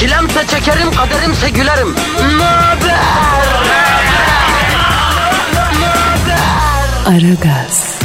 [0.00, 1.88] Çilemse çekerim, kaderimse gülerim.
[2.38, 3.20] Möber!
[7.06, 8.00] Aragaz,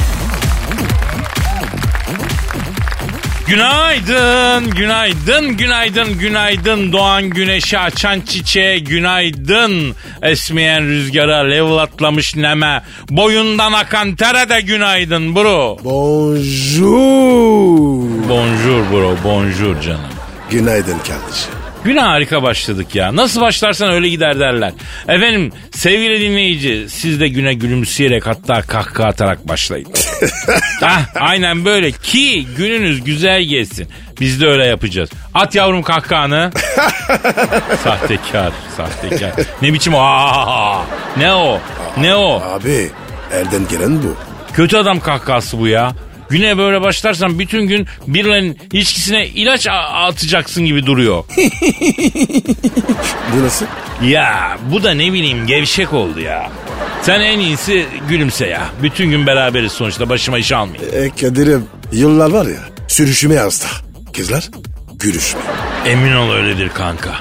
[3.48, 6.92] Günaydın, günaydın, günaydın, günaydın.
[6.92, 9.96] Doğan güneşi açan çiçeğe günaydın.
[10.22, 12.84] Esmeyen rüzgara level atlamış neme.
[13.10, 15.78] Boyundan akan tere de günaydın bro.
[15.84, 16.90] Bonjour.
[18.30, 20.02] Bonjour bro, bonjour canım.
[20.50, 21.65] Günaydın kardeşim.
[21.86, 23.16] Güne harika başladık ya.
[23.16, 24.74] Nasıl başlarsan öyle gider derler.
[25.08, 29.88] Efendim sevgili dinleyici siz de güne gülümseyerek hatta kahkaha atarak başlayın.
[30.84, 33.88] ah, aynen böyle ki gününüz güzel geçsin.
[34.20, 35.10] Biz de öyle yapacağız.
[35.34, 36.52] At yavrum kahkahanı.
[37.84, 39.32] sahtekar, sahtekar.
[39.62, 40.00] Ne biçim o?
[40.00, 40.82] Aa,
[41.18, 41.60] ne o?
[41.98, 42.42] Ne o?
[42.42, 42.90] Abi
[43.34, 44.16] elden gelen bu.
[44.54, 45.94] Kötü adam kahkahası bu ya.
[46.30, 51.24] Güne böyle başlarsan bütün gün birilerinin ilişkisine ilaç atacaksın gibi duruyor.
[53.36, 53.66] Bu nasıl?
[54.04, 56.50] Ya bu da ne bileyim gevşek oldu ya.
[57.02, 58.70] Sen en iyisi gülümse ya.
[58.84, 60.92] Bütün gün beraberiz sonuçta başıma iş almayayım.
[60.94, 63.68] E Kadir'im yıllar var ya sürüşüme hasta.
[64.14, 64.50] Kızlar
[65.00, 65.42] gülüşme.
[65.86, 67.12] Emin ol öyledir kanka.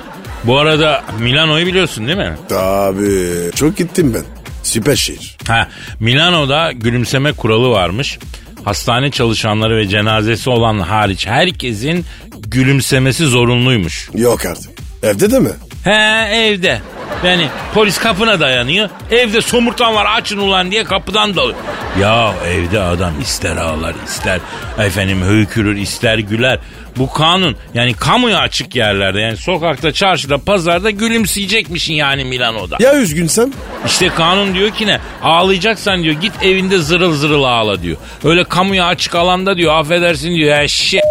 [0.45, 2.37] Bu arada Milano'yu biliyorsun değil mi?
[2.49, 4.23] Tabii çok gittim ben.
[4.63, 5.37] Süper şehir.
[5.49, 5.69] Ha,
[6.01, 8.19] Milano'da gülümseme kuralı varmış.
[8.65, 12.05] Hastane çalışanları ve cenazesi olan hariç herkesin
[12.49, 14.11] gülümsemesi zorunluymuş.
[14.15, 14.71] Yok artık.
[15.03, 15.51] Evde de mi?
[15.85, 16.81] He evde.
[17.25, 18.89] Yani polis kapına dayanıyor.
[19.11, 21.59] Evde somurtan var açın ulan diye kapıdan dalıyor.
[22.01, 24.41] Ya evde adam ister ağlar ister
[24.79, 26.59] efendim höykürür ister güler.
[26.99, 32.77] Bu kanun yani kamuya açık yerlerde yani sokakta çarşıda pazarda gülümseyecekmişsin yani Milano'da.
[32.81, 33.51] Ya üzgünsem?
[33.87, 37.97] İşte kanun diyor ki ne ağlayacaksan diyor git evinde zırıl zırıl ağla diyor.
[38.25, 41.03] Öyle kamuya açık alanda diyor affedersin diyor eşek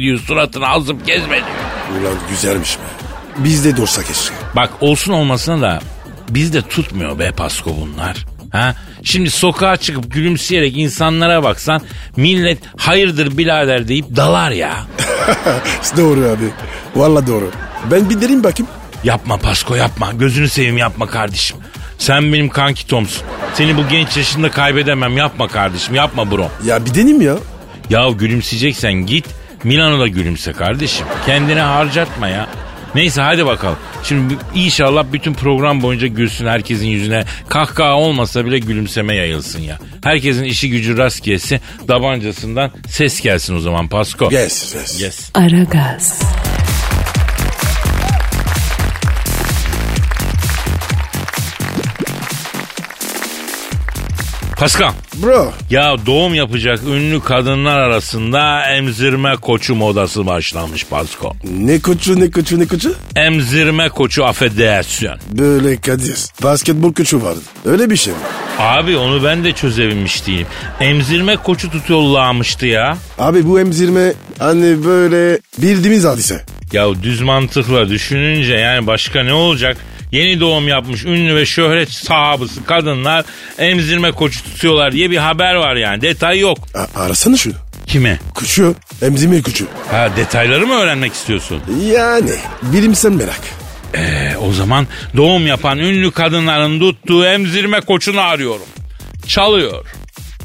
[0.00, 2.02] diyor suratını azıp gezme diyor.
[2.02, 2.82] Ulan güzelmiş be.
[3.38, 4.34] Biz de dursa keşke.
[4.56, 5.80] Bak olsun olmasına da
[6.28, 8.16] bizde tutmuyor be Pasko bunlar.
[8.52, 8.74] Ha?
[9.06, 11.82] Şimdi sokağa çıkıp gülümseyerek insanlara baksan
[12.16, 14.86] millet hayırdır birader deyip dalar ya.
[15.96, 16.44] doğru abi.
[16.96, 17.50] Valla doğru.
[17.90, 18.70] Ben bir derin bakayım.
[19.04, 21.56] Yapma Pasko yapma gözünü seveyim yapma kardeşim.
[21.98, 23.22] Sen benim kanki Tom'sun.
[23.54, 26.50] Seni bu genç yaşında kaybedemem yapma kardeşim yapma bro.
[26.64, 27.36] Ya bir deneyim ya.
[27.90, 29.26] Ya gülümseyeceksen git
[29.64, 31.06] Milano'da gülümse kardeşim.
[31.26, 32.46] Kendine harcatma ya.
[32.96, 33.76] Neyse hadi bakalım.
[34.04, 37.24] Şimdi inşallah bütün program boyunca gülsün herkesin yüzüne.
[37.48, 39.78] Kahkaha olmasa bile gülümseme yayılsın ya.
[40.04, 41.60] Herkesin işi gücü rast gelsin.
[41.88, 44.28] Dabancasından ses gelsin o zaman Pasko.
[44.32, 45.02] Yes yes.
[45.02, 45.30] Yes.
[45.34, 46.22] Aragaz,
[54.56, 54.92] Pascal.
[55.22, 55.52] Bro.
[55.70, 61.32] Ya doğum yapacak ünlü kadınlar arasında emzirme koçu modası başlamış Pasko.
[61.58, 62.94] Ne koçu ne koçu ne koçu?
[63.16, 65.08] Emzirme koçu affedersin.
[65.32, 66.18] Böyle Kadir.
[66.42, 67.40] Basketbol koçu vardı.
[67.64, 68.18] Öyle bir şey mi?
[68.58, 70.46] Abi onu ben de çözebilmiş değilim.
[70.80, 72.96] Emzirme koçu tutuyorlarmıştı ya.
[73.18, 76.44] Abi bu emzirme hani böyle bildiğimiz hadise.
[76.72, 79.76] Ya düz mantıkla düşününce yani başka ne olacak?
[80.12, 83.24] Yeni doğum yapmış ünlü ve şöhret sahabısı kadınlar
[83.58, 86.02] emzirme koçu tutuyorlar diye bir haber var yani.
[86.02, 86.58] Detay yok.
[86.74, 87.54] A- arasana şunu.
[87.86, 88.18] Kime?
[88.34, 88.74] Koçu.
[89.02, 89.66] Emzirme koçu.
[89.90, 91.60] Ha detayları mı öğrenmek istiyorsun?
[91.92, 92.30] Yani
[92.62, 93.40] bilimsel merak.
[93.94, 94.86] E, o zaman
[95.16, 98.66] doğum yapan ünlü kadınların tuttuğu emzirme koçunu arıyorum.
[99.26, 99.86] Çalıyor.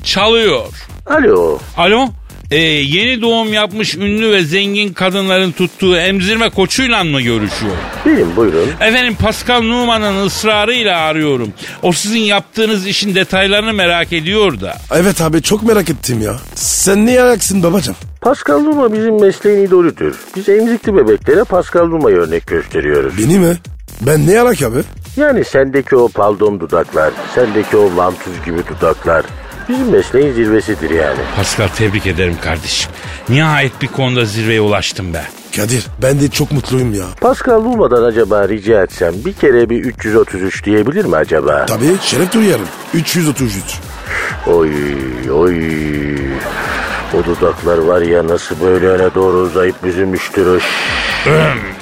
[0.03, 0.65] Çalıyor.
[1.05, 1.59] Alo.
[1.77, 2.09] Alo?
[2.51, 7.75] Ee, yeni doğum yapmış ünlü ve zengin kadınların tuttuğu emzirme koçuyla mı görüşüyor?
[8.05, 8.69] Benim buyurun.
[8.81, 11.53] Efendim Pascal Numan'ın ısrarıyla arıyorum.
[11.81, 14.75] O sizin yaptığınız işin detaylarını merak ediyor da.
[14.95, 16.35] Evet abi çok merak ettim ya.
[16.55, 17.95] Sen ne ayaksın babacım?
[18.21, 20.15] Pascal Numa bizim mesleğin idolüdür.
[20.35, 23.13] Biz emzikli bebeklere Pascal Numa'yı örnek gösteriyoruz.
[23.17, 23.57] Beni mi?
[24.01, 24.77] Ben ne yarak abi?
[25.17, 29.25] Yani sendeki o paldom dudaklar, sendeki o vantuz gibi dudaklar
[29.69, 31.19] bizim mesleğin zirvesidir yani.
[31.35, 32.91] Pascal tebrik ederim kardeşim.
[33.29, 35.23] Nihayet bir konuda zirveye ulaştım be.
[35.55, 37.05] Kadir ben de çok mutluyum ya.
[37.21, 41.65] Pascal Numa'dan acaba rica etsem bir kere bir 333 diyebilir mi acaba?
[41.65, 42.67] Tabii şeref duyarım.
[42.93, 43.63] 333.
[44.47, 44.69] Oy
[45.31, 45.55] oy.
[47.13, 50.59] O dudaklar var ya nasıl böyle öne doğru uzayıp büzülmüştür o.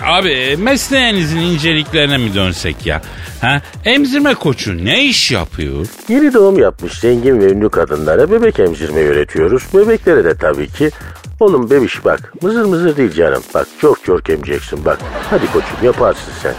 [0.06, 3.02] Abi mesleğinizin inceliklerine mi dönsek ya?
[3.42, 3.62] Ha?
[3.86, 5.88] Emzirme koçu ne iş yapıyor?
[6.10, 9.64] Yeni doğum yapmış zengin ve ünlü kadınlara bebek emzirme öğretiyoruz.
[9.74, 10.92] Bebeklere de tabii ki.
[11.40, 13.44] Oğlum bebiş bak mızır mızır değil canım.
[13.54, 15.00] Bak çok çok emeceksin bak.
[15.30, 16.54] Hadi koçum yaparsın sen.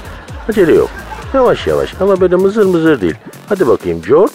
[0.48, 0.90] Acele yok.
[1.34, 3.14] Yavaş yavaş ama böyle mızır mızır değil.
[3.48, 4.32] Hadi bakayım Jork.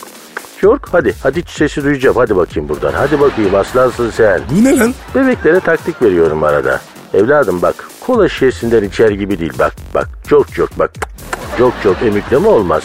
[0.65, 1.15] Jork hadi.
[1.23, 2.15] Hadi sesi duyacağım.
[2.15, 2.93] Hadi bakayım buradan.
[2.93, 4.41] Hadi bakayım aslansın sen.
[4.51, 4.93] Bu ne lan?
[5.15, 6.81] Bebeklere taktik veriyorum arada.
[7.13, 7.75] Evladım bak
[8.05, 10.91] kola şişesinden içer gibi değil bak bak çok çok bak
[11.57, 12.83] çok çok emikleme olmaz.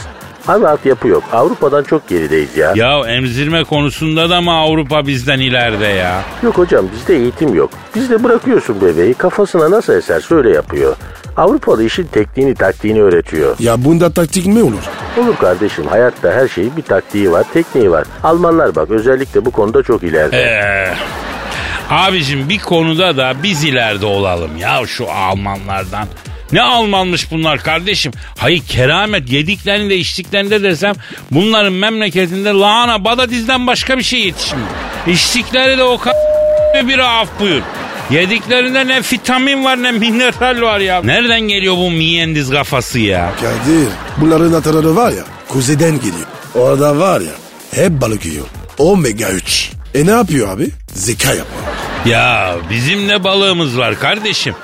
[0.48, 1.22] Abi altyapı yok.
[1.32, 2.72] Avrupa'dan çok gerideyiz ya.
[2.76, 6.22] Ya emzirme konusunda da mı Avrupa bizden ileride ya?
[6.42, 7.70] Yok hocam bizde eğitim yok.
[7.94, 10.96] Bizde bırakıyorsun bebeği kafasına nasıl eserse öyle yapıyor.
[11.36, 13.56] Avrupalı işin tekniğini taktiğini öğretiyor.
[13.58, 14.82] Ya bunda taktik mi olur?
[15.18, 18.04] Olur kardeşim hayatta her şeyin bir taktiği var tekniği var.
[18.24, 20.36] Almanlar bak özellikle bu konuda çok ileride.
[20.36, 20.94] Ee,
[21.90, 26.06] abicim bir konuda da biz ileride olalım ya şu Almanlardan.
[26.52, 28.12] Ne Almanmış bunlar kardeşim?
[28.38, 30.94] Hayır keramet yediklerinde içtiklerinde desem
[31.30, 34.68] bunların memleketinde lahana bada dizden başka bir şey yetişmiyor.
[35.06, 37.62] İçtikleri de o kadar bir af buyur.
[38.10, 41.02] Yediklerinde ne vitamin var ne mineral var ya.
[41.02, 43.32] Nereden geliyor bu miyendiz kafası ya?
[43.40, 43.88] Kadir
[44.20, 46.26] bunların ataları var ya kuzeyden geliyor.
[46.54, 47.32] Orada var ya
[47.70, 48.46] hep balık yiyor.
[48.78, 49.70] Omega 3.
[49.94, 50.68] E ne yapıyor abi?
[50.94, 51.62] Zeka yapıyor.
[52.06, 54.54] Ya bizim de balığımız var kardeşim.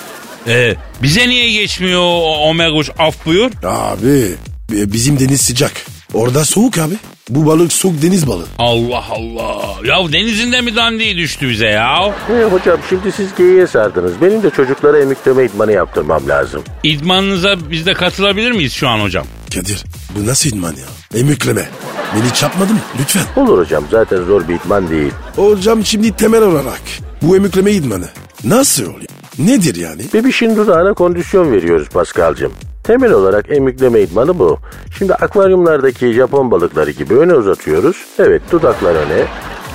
[0.49, 3.51] Ee, bize niye geçmiyor o omega 3 af buyur?
[3.65, 4.35] Abi
[4.73, 5.73] e, bizim deniz sıcak.
[6.15, 6.95] Orada soğuk abi.
[7.31, 8.47] Bu balık soğuk deniz balığı.
[8.59, 9.75] Allah Allah.
[9.85, 12.15] Ya denizinde mi dandiği düştü bize ya?
[12.27, 14.13] He hocam şimdi siz geyiğe sardınız.
[14.23, 16.63] Benim de çocuklara emikleme idmanı yaptırmam lazım.
[16.83, 19.27] İdmanınıza biz de katılabilir miyiz şu an hocam?
[19.55, 19.85] Kadir
[20.17, 21.21] bu nasıl idman ya?
[21.21, 21.69] Emükleme.
[22.15, 22.81] Beni çarpmadı mı?
[23.01, 23.43] Lütfen.
[23.43, 25.13] Olur hocam zaten zor bir idman değil.
[25.37, 26.81] Hocam şimdi temel olarak
[27.23, 28.09] bu emükleme idmanı
[28.45, 29.07] nasıl oluyor?
[29.39, 30.03] Nedir yani?
[30.15, 32.53] Bebişin dudağına kondisyon veriyoruz Paskal'cığım.
[32.87, 34.59] Temel olarak emükleme idmanı bu.
[34.99, 37.97] Şimdi akvaryumlardaki Japon balıkları gibi öne uzatıyoruz.
[38.19, 39.25] Evet dudaklar öne.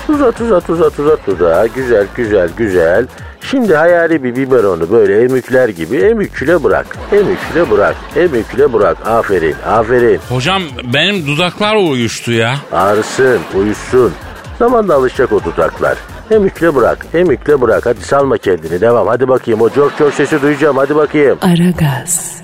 [0.10, 1.68] Uzat uzat uzat uzat dudağı.
[1.68, 3.08] Güzel güzel güzel.
[3.42, 6.98] Şimdi hayali bir biberonu böyle emükler gibi emükle bırak.
[7.12, 7.96] Emükle bırak.
[8.16, 9.08] Emükle bırak.
[9.08, 10.20] Aferin aferin.
[10.30, 10.62] Hocam
[10.94, 12.56] benim dudaklar uyuştu ya.
[12.72, 14.12] Ağrısın, uyusun.
[14.60, 15.98] Zamanla alışacak o dudaklar.
[16.32, 17.86] Emükle bırak, emükle bırak.
[17.86, 18.82] Hadi salma kendini.
[18.82, 19.08] Devam.
[19.08, 19.62] Hadi bakayım.
[19.62, 20.78] O çok çok sesi duyacağım.
[20.78, 21.38] Hadi bakayım.
[21.42, 22.42] Aragaz,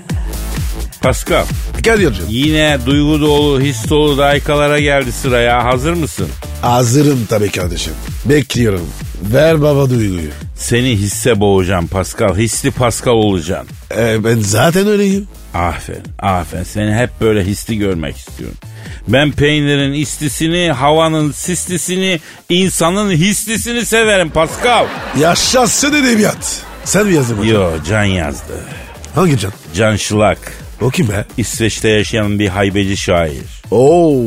[1.02, 1.44] Pascal
[1.84, 2.24] Kadir'cim.
[2.28, 6.28] yine duygu dolu his dolu dakikalara geldi sıraya hazır mısın?
[6.62, 7.92] Hazırım tabii kardeşim.
[8.24, 8.88] Bekliyorum.
[9.22, 10.30] Ver baba duyguyu.
[10.56, 12.36] Seni hisse boğacağım Pascal.
[12.36, 13.68] Hisli Pascal olacaksın.
[13.96, 15.28] E, ben zaten öyleyim.
[15.54, 16.62] Aferin, aferin.
[16.64, 18.56] Seni hep böyle hisli görmek istiyorum.
[19.08, 24.86] Ben peynirin istisini, havanın sislisini, insanın hislisini severim Pascal.
[25.20, 26.62] Yaşasın edebiyat.
[26.84, 27.54] Sen mi yazdın hocam?
[27.54, 28.52] Yo, Can yazdı.
[29.14, 29.52] Hangi can?
[29.74, 30.38] Can Şılak.
[30.80, 31.24] O kim be?
[31.36, 33.32] İsveç'te yaşayan bir haybeci şair.
[33.70, 34.22] Oo.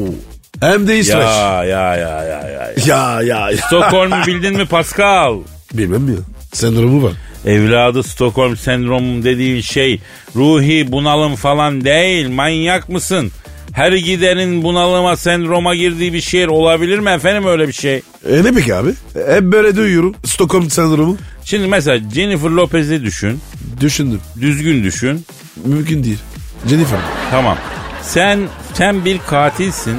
[0.61, 1.15] Hem de İsveç.
[1.15, 2.71] Ya, ya, ya, ya, ya.
[2.85, 3.49] Ya ya.
[3.51, 3.57] ya.
[3.57, 5.37] Stockholm'u bildin mi Pascal?
[5.73, 6.15] Bilmem mi?
[6.53, 7.13] Sendromu var.
[7.45, 9.99] Evladı Stockholm sendromu dediğin şey
[10.35, 12.29] ruhi bunalım falan değil.
[12.29, 13.31] Manyak mısın?
[13.73, 17.95] Her gidenin bunalıma sendroma girdiği bir şehir olabilir mi efendim öyle bir şey?
[18.29, 18.89] E ne peki abi?
[19.13, 20.15] Hep böyle duyuyorum.
[20.25, 21.17] Stockholm sendromu.
[21.43, 23.39] Şimdi mesela Jennifer Lopez'i düşün.
[23.81, 24.21] Düşündüm.
[24.41, 25.25] Düzgün düşün.
[25.65, 26.19] Mümkün değil.
[26.67, 26.99] Jennifer.
[27.31, 27.57] Tamam.
[28.01, 28.39] Sen
[28.73, 29.97] sen bir katilsin.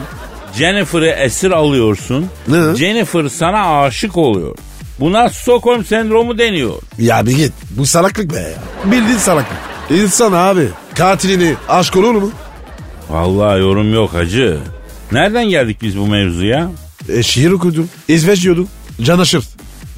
[0.55, 2.27] Jennifer'ı esir alıyorsun.
[2.49, 2.77] Ne?
[2.77, 4.57] Jennifer sana aşık oluyor.
[5.01, 6.73] Buna Stockholm sendromu deniyor.
[6.99, 7.53] Ya bir git.
[7.71, 8.91] Bu salaklık be ya.
[8.93, 9.59] Bildiğin salaklık.
[9.91, 10.69] İnsan abi.
[10.95, 12.31] Katilini aşk olur mu?
[13.11, 14.59] Vallahi yorum yok hacı.
[15.13, 16.71] Nereden geldik biz bu mevzuya?
[17.09, 17.89] E şiir okudum.
[18.09, 18.69] İsveç diyordum.
[19.03, 19.45] Can aşırt.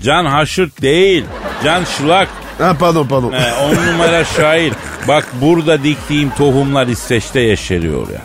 [0.02, 1.24] Can Haşırt değil.
[1.64, 2.28] Can Şılak.
[2.58, 3.32] Ha pardon pardon.
[3.32, 4.72] He, on numara şair.
[5.08, 8.20] Bak burada diktiğim tohumlar İsveç'te yeşeriyor ya.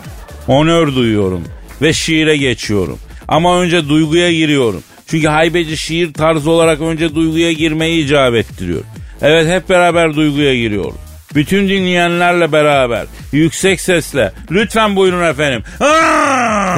[0.48, 1.44] Onör duyuyorum
[1.82, 2.98] ve şiire geçiyorum.
[3.28, 4.82] Ama önce duyguya giriyorum.
[5.06, 8.80] Çünkü haybeci şiir tarzı olarak önce duyguya girmeyi icap ettiriyor.
[9.22, 10.94] Evet hep beraber duyguya giriyoruz.
[11.34, 15.62] Bütün dinleyenlerle beraber yüksek sesle lütfen buyurun efendim.
[15.80, 16.70] Ah!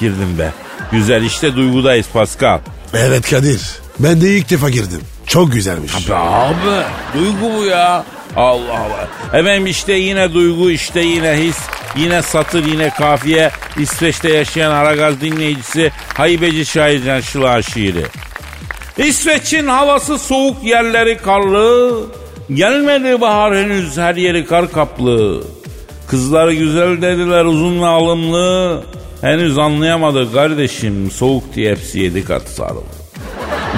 [0.00, 0.52] girdim be.
[0.92, 2.58] Güzel işte duygudayız Pascal.
[2.94, 3.85] Evet Kadir.
[3.98, 5.00] Ben de ilk defa girdim.
[5.26, 5.92] Çok güzelmiş.
[6.10, 6.84] Abi
[7.14, 8.04] duygu bu ya.
[8.36, 9.38] Allah Allah.
[9.40, 11.56] Efendim işte yine duygu işte yine his
[11.96, 18.04] yine satır yine kafiye İsveç'te yaşayan Aragaz dinleyicisi Haybeci Şair Can Şılar şiiri.
[18.98, 22.02] İsveç'in havası soğuk yerleri karlı.
[22.54, 25.44] Gelmedi bahar henüz her yeri kar kaplı.
[26.06, 28.82] Kızları güzel dediler uzun ve alımlı.
[29.20, 32.95] Henüz anlayamadı kardeşim soğuk diye hepsi yedi kat sarıldı.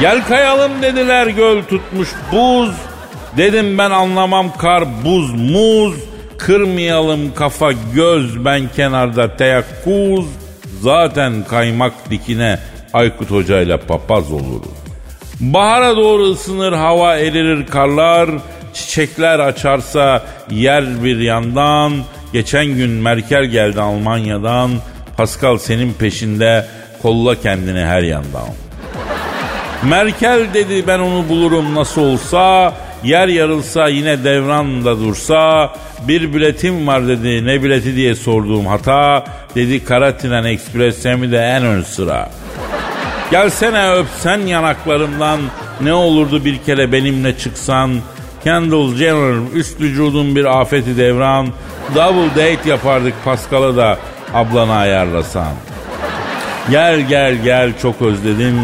[0.00, 2.70] Gel kayalım dediler göl tutmuş buz.
[3.36, 5.94] Dedim ben anlamam kar buz muz.
[6.38, 10.26] Kırmayalım kafa göz ben kenarda teyakkuz.
[10.80, 12.58] Zaten kaymak dikine
[12.92, 14.78] Aykut Hoca ile papaz oluruz.
[15.40, 18.30] Bahara doğru ısınır hava eririr karlar.
[18.74, 21.92] Çiçekler açarsa yer bir yandan.
[22.32, 24.70] Geçen gün Merkel geldi Almanya'dan.
[25.16, 26.66] Pascal senin peşinde
[27.02, 28.67] kolla kendini her yandan.
[29.82, 32.74] Merkel dedi ben onu bulurum nasıl olsa.
[33.04, 35.72] Yer yarılsa yine devran da dursa.
[36.08, 39.24] Bir biletim var dedi ne bileti diye sorduğum hata.
[39.54, 42.30] Dedi kara tren ekspresemi de en ön sıra.
[43.30, 45.40] Gelsene öpsen yanaklarımdan
[45.80, 47.94] ne olurdu bir kere benimle çıksan.
[48.44, 51.48] Kendall Jenner üst vücudun bir afeti devran.
[51.94, 53.98] Double date yapardık Pascal'ı da
[54.34, 55.52] ablana ayarlasan.
[56.70, 58.60] Gel gel gel çok özledim.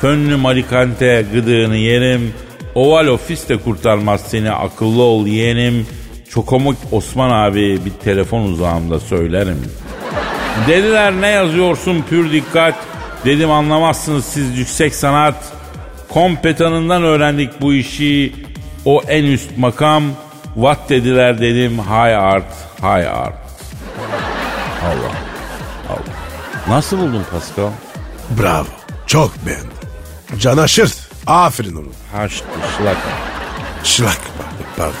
[0.00, 2.34] Fönlü Malikante gıdığını yerim.
[2.74, 5.86] Oval ofis de kurtarmaz seni akıllı ol yeğenim.
[6.30, 9.62] Çokomuk Osman abi bir telefon uzağımda söylerim.
[10.68, 12.74] Dediler ne yazıyorsun pür dikkat.
[13.24, 15.34] Dedim anlamazsınız siz yüksek sanat.
[16.08, 18.32] Kompetanından öğrendik bu işi.
[18.84, 20.04] O en üst makam.
[20.54, 23.40] What dediler dedim high art, high art.
[24.84, 25.14] Allah.
[25.88, 26.76] Allah.
[26.76, 27.70] Nasıl buldun Pascal?
[28.38, 28.66] Bravo.
[29.06, 29.79] Çok beğendim.
[30.38, 30.92] Can aşır.
[31.26, 31.94] Aferin oğlum.
[32.12, 32.32] Haş,
[32.76, 32.96] şılak.
[33.84, 34.20] Şılak.
[34.76, 34.94] Pardon.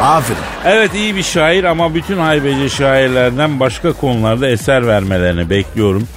[0.00, 0.40] Aferin.
[0.64, 6.08] Evet iyi bir şair ama bütün haybeci şairlerden başka konularda eser vermelerini bekliyorum.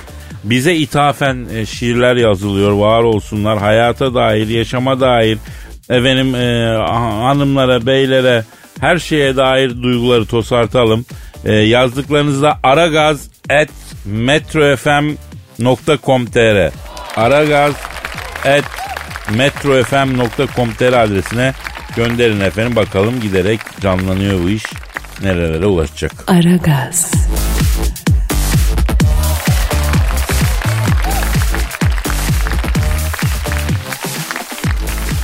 [0.43, 2.71] Bize ithafen e, şiirler yazılıyor.
[2.71, 3.57] Var olsunlar.
[3.57, 5.37] Hayata dair, yaşama dair,
[5.89, 6.77] efendim e,
[7.21, 8.43] hanımlara, beylere,
[8.79, 11.05] her şeye dair duyguları tosartalım.
[11.45, 13.69] E, yazdıklarınızda aragaz at
[14.05, 16.71] metrofm.com.tr
[17.15, 17.73] aragaz
[18.45, 18.63] at
[19.35, 21.53] metrofm.com.tr adresine
[21.95, 22.75] gönderin efendim.
[22.75, 24.63] Bakalım giderek canlanıyor bu iş.
[25.23, 26.11] Nerelere ulaşacak.
[26.27, 27.11] Aragaz.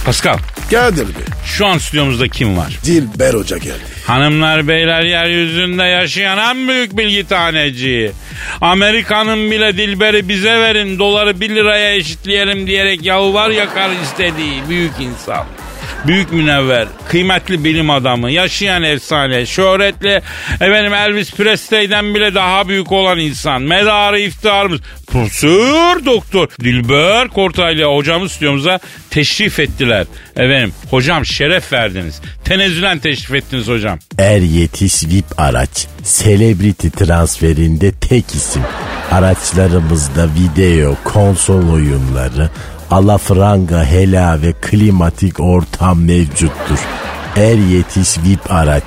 [0.06, 0.38] Pascal
[0.72, 1.24] Kadir Bey.
[1.46, 2.80] şu an stüdyomuzda kim var?
[2.86, 3.80] Dilber Hoca geldi.
[4.08, 8.12] Hanımlar beyler yeryüzünde yaşayan en büyük bilgi taneci.
[8.62, 15.46] Amerika'nın bile dilberi bize verin doları 1 liraya eşitleyelim diyerek yalvar yakar istediği büyük insan.
[16.08, 20.22] Büyük münevver, kıymetli bilim adamı, yaşayan efsane, şöhretli
[20.54, 23.62] efendim Elvis Presley'den bile daha büyük olan insan.
[23.62, 30.06] Medarı iftiharımız Profesör Doktor Dilber Kortaylı hocamız stüdyomuza teşrif ettiler.
[30.36, 32.22] Efendim hocam şeref verdiniz.
[32.44, 34.00] Tenezzülen teşrif ettiniz hocam.
[34.20, 35.88] Er yetiş VIP araç.
[36.24, 38.62] Celebrity transferinde tek isim.
[39.12, 42.50] Araçlarımızda video, konsol oyunları,
[42.92, 46.80] alafranga, hela ve klimatik ortam mevcuttur.
[47.36, 48.84] Er yetiş VIP araç.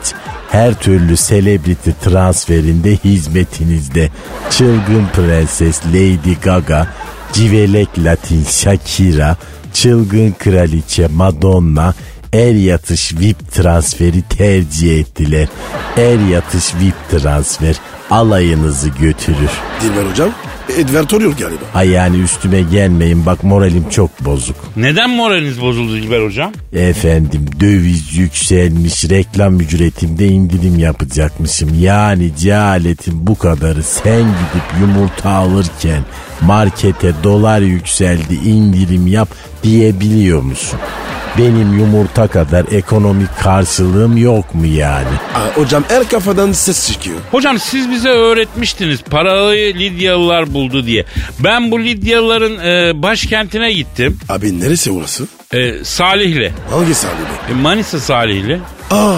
[0.51, 4.11] Her türlü celebrity transferinde hizmetinizde.
[4.51, 6.87] Çılgın Prenses Lady Gaga,
[7.33, 9.37] Civelek Latin Shakira,
[9.73, 11.95] Çılgın Kraliçe Madonna,
[12.33, 15.49] er yatış VIP transferi tercih ettiler.
[15.97, 17.77] Er yatış VIP transfer
[18.11, 19.51] alayınızı götürür.
[19.83, 20.31] Dilber Hocam
[20.77, 21.63] Edvertoriyor galiba.
[21.75, 24.57] Ay yani üstüme gelmeyin bak moralim çok bozuk.
[24.77, 26.53] Neden moraliniz bozuldu Dilber hocam?
[26.73, 31.81] Efendim döviz yükselmiş reklam ücretimde indirim yapacakmışım.
[31.81, 36.03] Yani cehaletin bu kadarı sen gidip yumurta alırken
[36.41, 39.29] markete dolar yükseldi indirim yap
[39.63, 40.79] diyebiliyor musun?
[41.39, 45.07] Benim yumurta kadar ekonomik karşılığım yok mu yani?
[45.35, 47.17] Aa, hocam her kafadan ses çıkıyor.
[47.31, 51.05] Hocam siz bize öğretmiştiniz parayı Lidyalılar buldu diye.
[51.41, 54.19] Ben bu Lidyalıların e, başkentine gittim.
[54.29, 55.27] Abi neresi orası?
[55.53, 56.53] E, Salihli.
[56.71, 57.17] Hangi sahibi?
[57.51, 58.61] E, Manisa Salihli.
[58.91, 59.17] Aa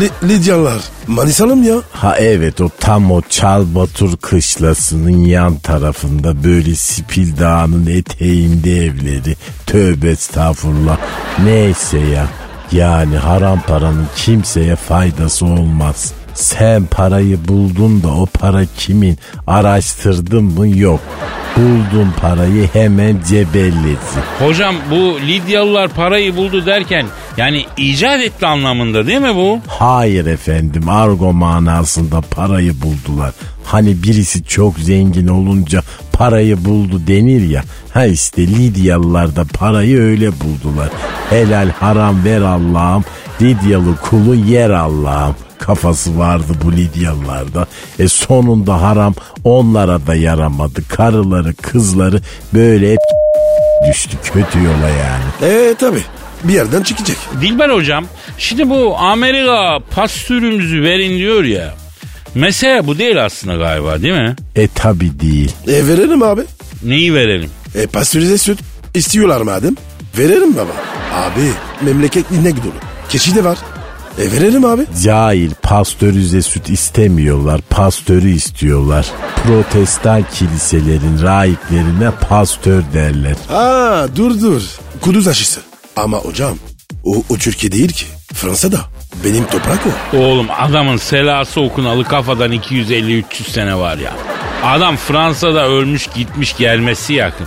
[0.00, 0.80] Li- Lidyalılar.
[1.06, 1.76] Manisalı mı ya?
[1.92, 9.36] Ha evet o tam o Çalbatur kışlasının yan tarafında böyle Sipil Dağı'nın eteğinde evleri.
[9.66, 10.98] Tövbe estağfurullah.
[11.44, 12.26] Neyse ya.
[12.72, 16.12] Yani haram paranın kimseye faydası olmaz.
[16.34, 19.18] Sen parayı buldun da o para kimin?
[19.46, 20.68] Araştırdın mı?
[20.68, 21.00] Yok.
[21.56, 24.22] Buldun parayı hemen cebellesin.
[24.38, 29.58] Hocam bu Lidyalılar parayı buldu derken yani icat etti anlamında değil mi bu?
[29.66, 33.32] Hayır efendim argo manasında parayı buldular.
[33.64, 37.62] Hani birisi çok zengin olunca parayı buldu denir ya.
[37.94, 40.88] Ha işte Lidyalılar da parayı öyle buldular.
[41.30, 43.04] Helal haram ver Allah'ım.
[43.42, 45.34] Lidyalı kulu yer Allah'ım
[45.66, 47.66] kafası vardı bu Lidyalılarda.
[47.98, 49.14] E sonunda haram
[49.44, 50.88] onlara da yaramadı.
[50.88, 52.20] Karıları kızları
[52.54, 53.00] böyle hep
[53.90, 55.52] düştü kötü yola yani.
[55.52, 55.98] Eee tabi.
[56.44, 57.16] bir yerden çıkacak.
[57.40, 58.04] Dilber hocam
[58.38, 61.74] şimdi bu Amerika pastörümüzü verin diyor ya.
[62.34, 64.36] Mesele bu değil aslında galiba değil mi?
[64.56, 65.52] E tabi değil.
[65.68, 66.42] E verelim abi.
[66.84, 67.50] Neyi verelim?
[67.74, 68.58] E pastörize süt
[68.94, 69.76] istiyorlar madem.
[70.18, 70.72] Verelim baba.
[71.14, 71.50] Abi
[71.80, 72.72] memleket inek dolu.
[73.08, 73.58] Keçi de var.
[74.18, 74.86] E verelim abi.
[75.04, 77.60] Cahil pastörize süt istemiyorlar.
[77.70, 79.06] Pastörü istiyorlar.
[79.44, 83.36] Protestan kiliselerin rahiplerine pastör derler.
[83.50, 84.62] Aa dur dur.
[85.00, 85.60] Kuduz aşısı.
[85.96, 86.58] Ama hocam
[87.04, 88.04] o, o Türkiye değil ki.
[88.34, 88.80] Fransa'da.
[89.24, 90.16] Benim toprak o.
[90.16, 94.12] Oğlum adamın selası okunalı kafadan 250-300 sene var ya.
[94.64, 97.46] Adam Fransa'da ölmüş gitmiş gelmesi yakın.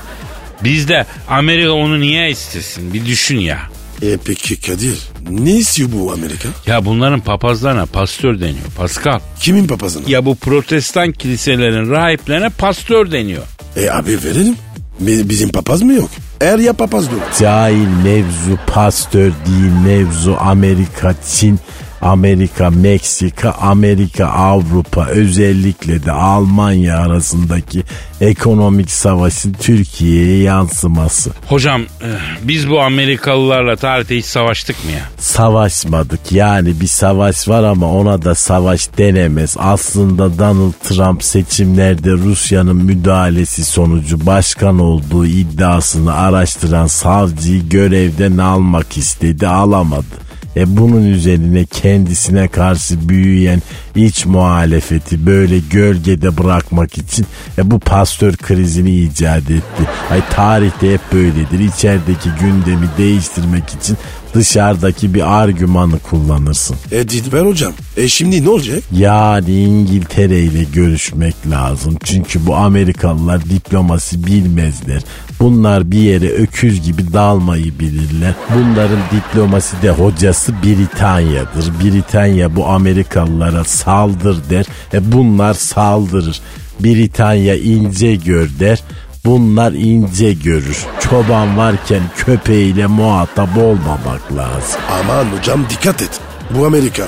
[0.63, 3.59] Bizde Amerika onu niye istesin bir düşün ya.
[4.01, 6.49] E peki Kadir ne istiyor bu Amerika?
[6.65, 9.19] Ya bunların papazlarına pastör deniyor Pascal.
[9.39, 10.03] Kimin papazına?
[10.07, 13.43] Ya bu protestan kiliselerin rahiplerine pastör deniyor.
[13.75, 14.55] E abi verelim.
[14.99, 16.09] Bi- Bizim papaz mı yok?
[16.41, 17.19] Er ya papaz dolu.
[17.39, 21.59] Cahil mevzu pastör değil mevzu Amerika, Çin,
[22.05, 27.83] Amerika, Meksika, Amerika, Avrupa özellikle de Almanya arasındaki
[28.21, 31.31] ekonomik savaşın Türkiye'ye yansıması.
[31.47, 32.07] Hocam eh,
[32.43, 35.01] biz bu Amerikalılarla tarihte hiç savaştık mı ya?
[35.19, 39.55] Savaşmadık yani bir savaş var ama ona da savaş denemez.
[39.59, 49.47] Aslında Donald Trump seçimlerde Rusya'nın müdahalesi sonucu başkan olduğu iddiasını araştıran savcıyı görevden almak istedi
[49.47, 50.24] alamadı.
[50.57, 53.61] E bunun üzerine kendisine karşı büyüyen
[53.95, 57.25] iç muhalefeti böyle gölgede bırakmak için
[57.57, 59.83] e bu pastör krizini icat etti.
[60.11, 61.59] Ay tarihte hep böyledir.
[61.59, 63.97] İçerideki gündemi değiştirmek için
[64.35, 66.75] dışarıdaki bir argümanı kullanırsın.
[66.91, 67.73] E Dilber hocam.
[67.97, 68.83] E şimdi ne olacak?
[68.91, 71.97] Yani İngiltere ile görüşmek lazım.
[72.03, 75.01] Çünkü bu Amerikalılar diplomasi bilmezler.
[75.39, 78.33] Bunlar bir yere öküz gibi dalmayı bilirler.
[78.55, 81.73] Bunların diplomasi de hocası Britanya'dır.
[81.83, 84.65] Britanya bu Amerikalılara saldır der.
[84.93, 86.41] E bunlar saldırır.
[86.79, 88.83] Britanya ince gör der.
[89.25, 90.85] Bunlar ince görür.
[90.99, 94.81] Çoban varken köpeğiyle muhatap olmamak lazım.
[95.03, 96.19] Aman hocam dikkat et.
[96.51, 97.03] Bu Amerika.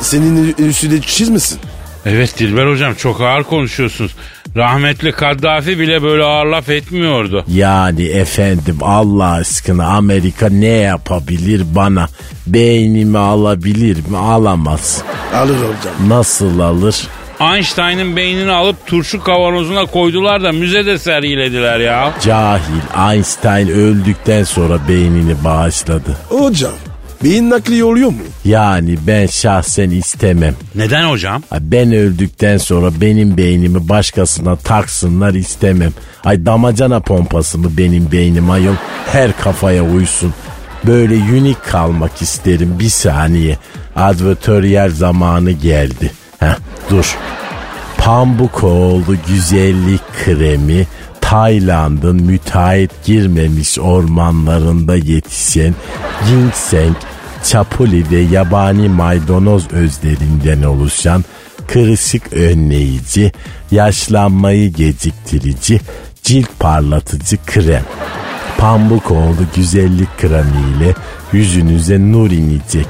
[0.00, 1.58] Senin üstüne çizmesin.
[2.06, 4.14] Evet Dilber hocam çok ağır konuşuyorsunuz.
[4.56, 7.44] Rahmetli Kaddafi bile böyle ağır laf etmiyordu.
[7.48, 12.08] Yani efendim Allah aşkına Amerika ne yapabilir bana?
[12.46, 14.16] Beynimi alabilir mi?
[14.16, 15.02] Alamaz.
[15.34, 16.08] Alır hocam.
[16.08, 17.08] Nasıl alır?
[17.40, 22.12] Einstein'ın beynini alıp turşu kavanozuna koydular da müzede sergilediler ya.
[22.24, 26.16] Cahil Einstein öldükten sonra beynini bağışladı.
[26.28, 26.72] Hocam
[27.24, 28.18] beyin nakli oluyor mu?
[28.44, 30.54] Yani ben şahsen istemem.
[30.74, 31.42] Neden hocam?
[31.50, 35.92] Ay Ben öldükten sonra benim beynimi başkasına taksınlar istemem.
[36.24, 38.74] Ay damacana pompası mı benim beynim ayol?
[39.12, 40.34] Her kafaya uysun.
[40.86, 43.58] Böyle unik kalmak isterim bir saniye.
[43.96, 46.12] Advertorial zamanı geldi.
[46.38, 46.56] Heh,
[46.90, 47.16] dur.
[47.98, 50.86] Pambukoğlu güzellik kremi
[51.30, 55.74] Tayland'ın müteahhit girmemiş ormanlarında yetişen
[56.28, 56.96] ginseng,
[57.44, 61.24] çapuli ve yabani maydanoz özlerinden oluşan
[61.68, 63.32] kırışık önleyici,
[63.70, 65.80] yaşlanmayı geciktirici,
[66.22, 67.84] cilt parlatıcı krem.
[68.58, 70.94] Pamukoğlu güzellik kremiyle
[71.32, 72.86] yüzünüze nur inecek.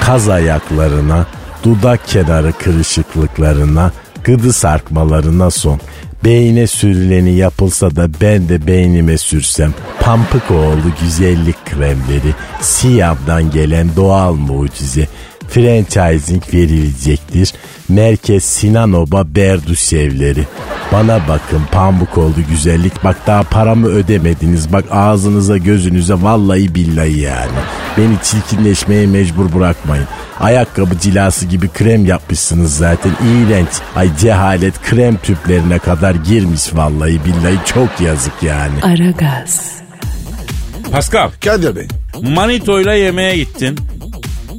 [0.00, 1.26] Kaz ayaklarına,
[1.64, 3.92] dudak kenarı kırışıklıklarına,
[4.24, 5.80] gıdı sarkmalarına son.
[6.24, 9.74] Beyne sürüleni yapılsa da ben de beynime sürsem.
[10.00, 15.08] Pampıkoğlu güzellik kremleri, Siyav'dan gelen doğal mucize.
[15.48, 17.54] Franchising verilecektir.
[17.88, 20.44] Merkez Sinanoba Berdüş evleri.
[20.92, 23.04] Bana bakın pamuk oldu güzellik.
[23.04, 24.72] Bak daha paramı ödemediniz.
[24.72, 27.58] Bak ağzınıza gözünüze vallahi billahi yani.
[27.98, 30.06] Beni çirkinleşmeye mecbur bırakmayın.
[30.40, 33.12] Ayakkabı cilası gibi krem yapmışsınız zaten.
[33.32, 33.68] İğrenç.
[33.96, 37.58] Ay cehalet krem tüplerine kadar girmiş vallahi billahi.
[37.74, 38.82] Çok yazık yani.
[38.82, 39.72] Aragaz,
[40.92, 41.88] Pascal, Kadir Bey.
[42.22, 43.78] Manito'yla yemeğe gittin.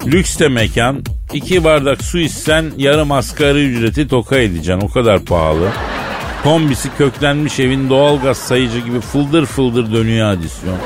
[0.06, 1.04] Lüks de mekan.
[1.34, 4.88] İki bardak su içsen yarım asgari ücreti toka edeceksin.
[4.88, 5.70] O kadar pahalı.
[6.44, 10.78] Kombisi köklenmiş evin doğalgaz sayıcı gibi fıldır fıldır dönüyor adisyon.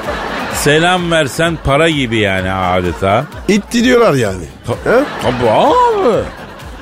[0.53, 3.25] Selam versen para gibi yani adeta.
[3.47, 4.43] İtti diyorlar yani.
[4.65, 5.03] He?
[5.23, 6.23] Tabii abi.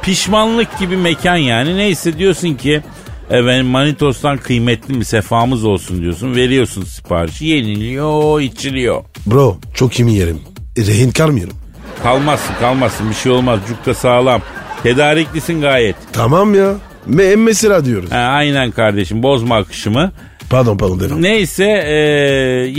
[0.01, 1.77] Pişmanlık gibi mekan yani.
[1.77, 2.81] Neyse diyorsun ki
[3.29, 6.35] efendim Manitos'tan kıymetli bir sefamız olsun diyorsun.
[6.35, 7.45] Veriyorsun siparişi.
[7.45, 9.03] Yeniliyor, içiliyor.
[9.25, 10.39] Bro çok iyi yerim.
[10.77, 11.60] E, rehin kalmıyorum.
[12.03, 13.59] Kalmazsın kalmazsın bir şey olmaz.
[13.67, 14.41] Cukka sağlam.
[14.83, 15.95] Tedariklisin gayet.
[16.13, 16.73] Tamam ya.
[17.05, 18.11] Me mesela diyoruz.
[18.11, 20.11] Ha, aynen kardeşim bozma akışımı.
[20.49, 21.21] Pardon pardon devam.
[21.21, 21.93] Neyse e,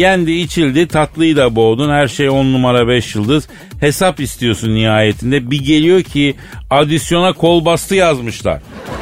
[0.01, 3.49] yendi içildi tatlıyı da boğdun her şey on numara beş yıldız
[3.81, 6.37] hesap istiyorsun nihayetinde bir geliyor ki
[6.71, 8.61] adisyona kol bastı yazmışlar.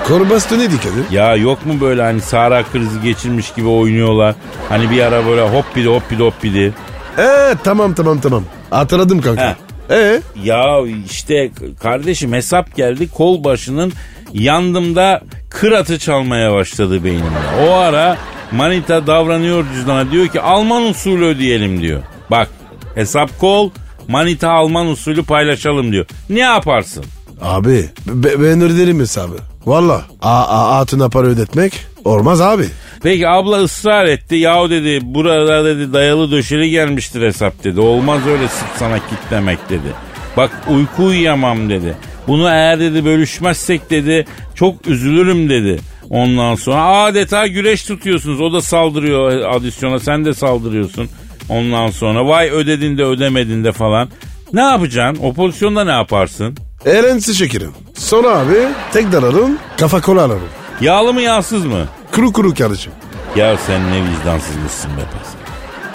[0.09, 1.17] Korbastı neydi Kadir?
[1.17, 4.35] Ya yok mu böyle hani Sahra krizi geçirmiş gibi oynuyorlar
[4.69, 6.73] hani bir ara böyle hop bidi hop bidi hop bidi.
[7.19, 8.45] Ee tamam tamam tamam.
[8.71, 9.57] Hatırladım kanka.
[9.91, 10.21] Ee?
[10.45, 10.79] Ya
[11.11, 11.51] işte
[11.83, 13.93] kardeşim hesap geldi kol başının
[14.33, 17.67] yandımda kıratı çalmaya başladı beynimde.
[17.69, 18.17] O ara
[18.53, 22.03] manita davranıyor cüzdana diyor ki Alman usulü ödeyelim diyor.
[22.31, 22.49] Bak
[22.95, 23.71] hesap kol
[24.09, 26.07] manita Alman usulü paylaşalım diyor.
[26.31, 27.05] Ne yaparsın?
[27.43, 29.37] Abi be- ben öderim hesabı.
[29.67, 30.03] Valla.
[30.23, 31.73] A- a- hatuna para ödetmek
[32.05, 32.65] olmaz abi.
[33.03, 34.37] Peki abla ısrar etti.
[34.37, 37.81] Yahu dedi burada dedi dayalı döşeli gelmiştir hesap dedi.
[37.81, 39.93] Olmaz öyle sırt sana kitlemek dedi.
[40.37, 41.97] Bak uyku uyuyamam dedi.
[42.29, 45.81] Bunu eğer dedi bölüşmezsek dedi çok üzülürüm dedi.
[46.11, 48.41] Ondan sonra adeta güreş tutuyorsunuz.
[48.41, 51.09] O da saldırıyor adisyona sen de saldırıyorsun.
[51.49, 54.09] Ondan sonra vay ödedin de ödemedin de falan.
[54.53, 55.25] Ne yapacaksın?
[55.25, 56.57] O pozisyonda ne yaparsın?
[56.87, 57.73] Erensi şekerim.
[57.95, 58.55] Sonra abi
[58.93, 60.49] tek dararım kafa kola alırım.
[60.81, 61.87] Yağlı mı yağsız mı?
[62.13, 62.93] Kuru kuru kardeşim.
[63.37, 65.41] Ya sen ne vicdansızmışsın be Pascal.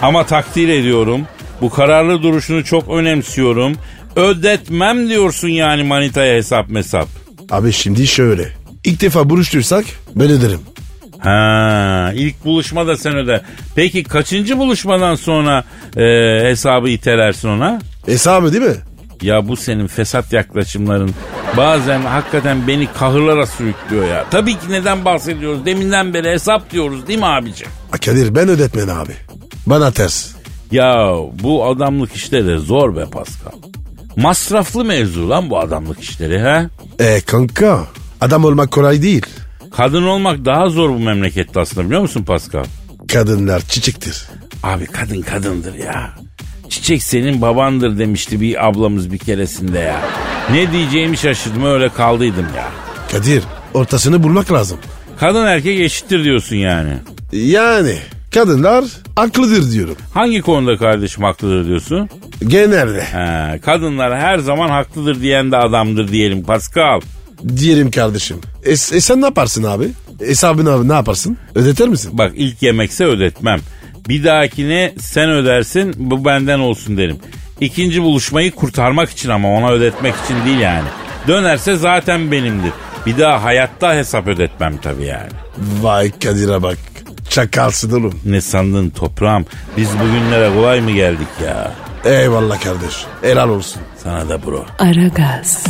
[0.01, 1.21] Ama takdir ediyorum.
[1.61, 3.73] Bu kararlı duruşunu çok önemsiyorum.
[4.15, 7.07] Ödetmem diyorsun yani manitaya hesap mesap.
[7.51, 8.49] Abi şimdi şöyle.
[8.83, 10.59] İlk defa buluştursak ben öderim.
[11.19, 13.41] Ha, ilk buluşmada sen öde.
[13.75, 15.63] Peki kaçıncı buluşmadan sonra
[15.97, 16.03] e,
[16.49, 17.79] hesabı itelersin ona?
[18.05, 18.75] Hesabı değil mi?
[19.21, 21.11] Ya bu senin fesat yaklaşımların
[21.57, 24.25] bazen hakikaten beni kahırlara sürüklüyor ya.
[24.31, 25.65] Tabii ki neden bahsediyoruz?
[25.65, 27.67] Deminden beri hesap diyoruz değil mi abicim?
[27.91, 29.11] Kadir ben ödetmen abi.
[29.67, 30.27] Bana ters.
[30.71, 31.07] Ya
[31.43, 33.51] bu adamlık işleri zor be Pascal.
[34.17, 36.69] Masraflı mevzu lan bu adamlık işleri ha?
[36.99, 37.87] E kanka
[38.21, 39.25] adam olmak kolay değil.
[39.71, 42.63] Kadın olmak daha zor bu memlekette aslında biliyor musun Pascal?
[43.13, 44.27] Kadınlar çiçektir.
[44.63, 46.13] Abi kadın kadındır ya.
[46.69, 50.01] Çiçek senin babandır demişti bir ablamız bir keresinde ya.
[50.51, 52.67] Ne diyeceğimi şaşırdım öyle kaldıydım ya.
[53.11, 54.77] Kadir ortasını bulmak lazım.
[55.19, 56.93] Kadın erkek eşittir diyorsun yani.
[57.31, 57.95] Yani
[58.33, 59.95] kadınlar haklıdır diyorum.
[60.13, 62.09] Hangi konuda kardeşim haklıdır diyorsun?
[62.47, 67.01] Genelde He, kadınlar her zaman haklıdır diyen de adamdır diyelim Pascal.
[67.57, 68.37] diyelim kardeşim.
[68.65, 69.87] E, e sen ne yaparsın abi?
[70.19, 71.37] Hesabını abi ne yaparsın?
[71.55, 72.11] Ödeter misin?
[72.13, 73.59] Bak ilk yemekse ödetmem.
[74.07, 77.17] Bir dahakine sen ödersin bu benden olsun derim.
[77.59, 80.87] İkinci buluşmayı kurtarmak için ama ona ödetmek için değil yani.
[81.27, 82.71] Dönerse zaten benimdir.
[83.05, 85.29] Bir daha hayatta hesap ödetmem tabii yani.
[85.81, 86.77] Vay Kadir'e bak.
[87.29, 88.19] Çakalsın oğlum.
[88.25, 89.45] Ne sandın toprağım?
[89.77, 91.71] Biz bugünlere kolay mı geldik ya?
[92.05, 93.05] Eyvallah kardeş.
[93.21, 93.81] Helal olsun.
[94.03, 94.65] Sana da bro.
[94.79, 95.65] Aragaz,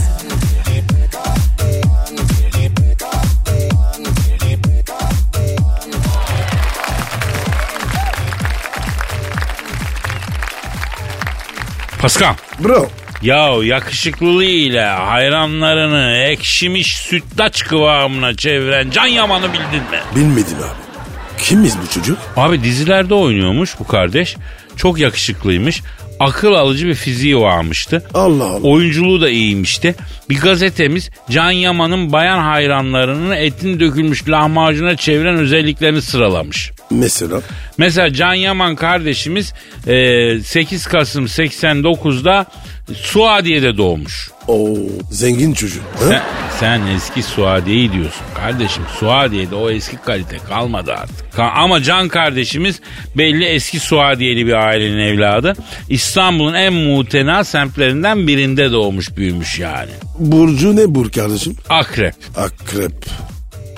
[12.06, 12.34] Pascal.
[12.63, 12.89] Bro.
[13.22, 20.00] Ya yakışıklılığıyla hayranlarını ekşimiş sütlaç kıvamına çeviren Can Yaman'ı bildin mi?
[20.15, 21.41] Bilmedim abi.
[21.44, 22.18] Kimiz bu çocuk?
[22.38, 24.36] Abi dizilerde oynuyormuş bu kardeş.
[24.76, 25.82] Çok yakışıklıymış.
[26.20, 28.04] Akıl alıcı bir fiziği varmıştı.
[28.13, 28.68] Allah Allah.
[28.68, 29.96] Oyunculuğu da iyiymişti.
[30.30, 36.72] Bir gazetemiz Can Yaman'ın bayan hayranlarının etin dökülmüş lahmacuna çeviren özelliklerini sıralamış.
[36.91, 37.41] Mesela?
[37.78, 39.54] Mesela Can Yaman kardeşimiz
[39.88, 42.45] e, 8 Kasım 89'da
[42.93, 44.32] Suadiye'de doğmuş.
[44.48, 44.76] Oo
[45.12, 45.84] zengin çocuk.
[46.00, 46.21] Sen,
[46.60, 48.84] sen eski Suadiye'yi diyorsun kardeşim.
[49.00, 51.39] Suadiye'de o eski kalite kalmadı artık.
[51.39, 52.80] Ama Can kardeşimiz
[53.17, 55.54] belli eski Suadiyeli bir ailenin evladı.
[55.89, 59.91] İstanbul'un en muhtena semtlerinden birinde doğmuş büyümüş yani.
[60.19, 61.56] Burcu ne bur kardeşim?
[61.69, 62.15] Akrep.
[62.38, 63.06] Akrep.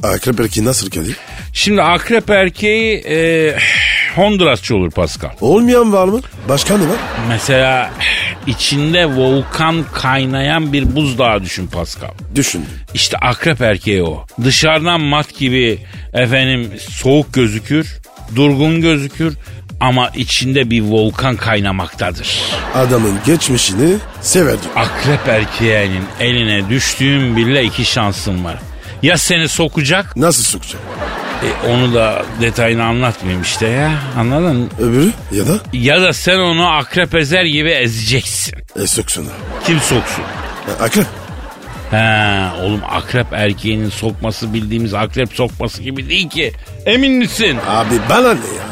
[0.04, 1.18] Akrep erkeği nasıl Kadir?
[1.54, 3.56] Şimdi akrep erkeği e,
[4.16, 5.30] Hondurasçı olur Pascal.
[5.42, 6.22] Olmayan var mı?
[6.50, 6.96] Başka ne var?
[7.30, 7.92] Mesela
[8.48, 12.10] içinde volkan kaynayan bir buzdağı düşün Pascal.
[12.36, 12.70] Düşündüm.
[12.94, 14.26] İşte akrep erkeği o.
[14.44, 15.80] Dışarıdan mat gibi
[16.14, 17.98] efendim soğuk gözükür,
[18.36, 19.38] durgun gözükür
[19.80, 22.40] ama içinde bir volkan kaynamaktadır.
[22.76, 24.70] Adamın geçmişini severdim.
[24.76, 28.58] Akrep erkeğinin eline düştüğün bile iki şansın var.
[29.04, 30.82] Ya seni sokacak, Nasıl sokacak?
[31.44, 34.68] E, onu da detayını anlatmayayım işte ya anladın mı?
[34.80, 38.54] Öbürü ya da Ya da sen onu akrep ezer gibi ezeceksin.
[38.84, 39.28] e, soksun.
[39.66, 40.24] Kim soksun?
[40.24, 41.06] Ha, Akrep.
[41.92, 46.54] He oğlum akrep erkeğinin sokması bildiğimiz akrep sokması gibi değil ki.
[46.86, 47.58] Emin misin?
[47.70, 48.68] Abi bana ne ya?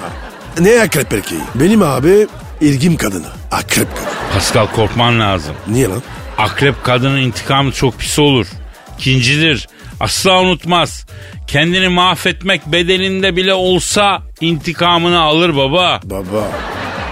[0.76, 1.42] Ne akrep erkeği?
[1.56, 2.28] Benim abi
[2.62, 3.28] ilgim kadına.
[3.52, 4.08] Akrep kadın.
[4.34, 5.56] Pascal korkman lazım.
[5.68, 6.02] Niye lan?
[6.38, 8.48] Akrep kadının intikamı çok pis olur.
[8.98, 9.68] Kincidir.
[10.00, 11.06] Asla unutmaz.
[11.48, 16.00] Kendini mahvetmek bedeninde bile olsa intikamını alır baba.
[16.04, 16.48] Baba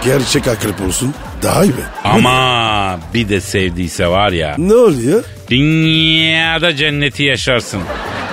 [0.04, 1.82] gerçek akrep olsun daha iyi be.
[2.04, 5.24] Ama bir de sevdiyse var ya Ne oluyor?
[5.50, 7.80] dünyada cenneti yaşarsın.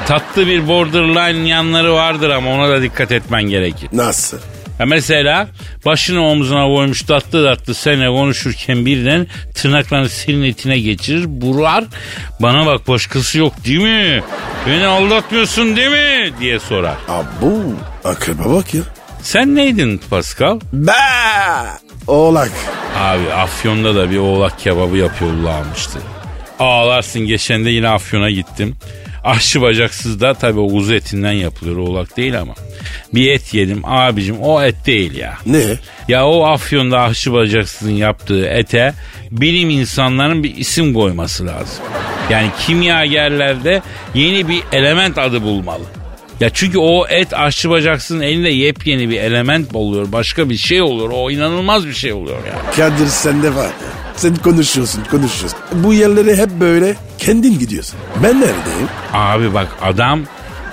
[0.07, 3.89] Tatlı bir borderline yanları vardır ama ona da dikkat etmen gerekir.
[3.93, 4.37] Nasıl?
[4.81, 5.47] Ya mesela
[5.85, 11.83] başını omzuna koymuş tatlı tatlı seninle konuşurken birden tırnaklarını senin etine geçirir, burar.
[12.39, 14.23] Bana bak başkası yok değil mi?
[14.67, 16.33] Beni aldatmıyorsun değil mi?
[16.39, 16.95] diye sorar.
[17.09, 17.63] Abu
[18.03, 18.81] akrebe bak ya.
[19.21, 20.59] Sen neydin Pascal?
[20.73, 20.91] Be
[22.07, 22.51] Oğlak.
[22.99, 25.99] Abi Afyon'da da bir oğlak kebabı yapıyorlarmıştı.
[26.59, 28.75] Ağlarsın geçen de yine Afyon'a gittim.
[29.23, 32.53] Aşçı bacaksız da tabii o kuzu etinden yapılıyor oğlak değil ama.
[33.13, 35.37] Bir et yedim abicim o et değil ya.
[35.45, 35.63] Ne?
[36.07, 38.93] Ya o Afyon'da aşçı bacaksızın yaptığı ete
[39.31, 41.83] bilim insanların bir isim koyması lazım.
[42.29, 43.81] Yani kimyagerlerde
[44.13, 45.83] yeni bir element adı bulmalı.
[46.39, 50.11] Ya çünkü o et aşçı bacaksızın elinde yepyeni bir element oluyor.
[50.11, 51.09] Başka bir şey oluyor.
[51.13, 52.71] O inanılmaz bir şey oluyor ya.
[52.75, 54.00] Kadir sende var ya.
[54.21, 55.59] Sen konuşuyorsun konuşuyorsun.
[55.73, 57.99] Bu yerlere hep böyle kendin gidiyorsun.
[58.23, 58.87] Ben neredeyim?
[59.13, 60.23] Abi bak adam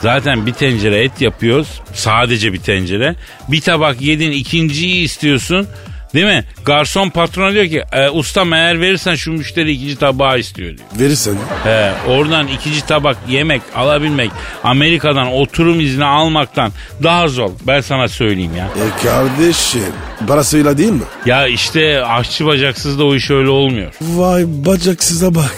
[0.00, 1.80] zaten bir tencere et yapıyoruz.
[1.94, 3.16] Sadece bir tencere.
[3.48, 5.66] Bir tabak yedin ikinciyi istiyorsun.
[6.14, 6.44] Değil mi?
[6.64, 10.88] Garson patrona diyor ki e, ustam eğer verirsen şu müşteri ikinci tabağı istiyor diyor.
[11.00, 11.34] Verirsen.
[11.64, 14.30] He, oradan ikinci tabak yemek alabilmek
[14.64, 17.50] Amerika'dan oturum izni almaktan daha zor.
[17.66, 18.64] Ben sana söyleyeyim ya.
[18.64, 19.92] E kardeşim
[20.28, 21.02] parasıyla değil mi?
[21.26, 23.92] Ya işte aşçı bacaksız da o iş öyle olmuyor.
[24.00, 25.56] Vay bacaksıza bak.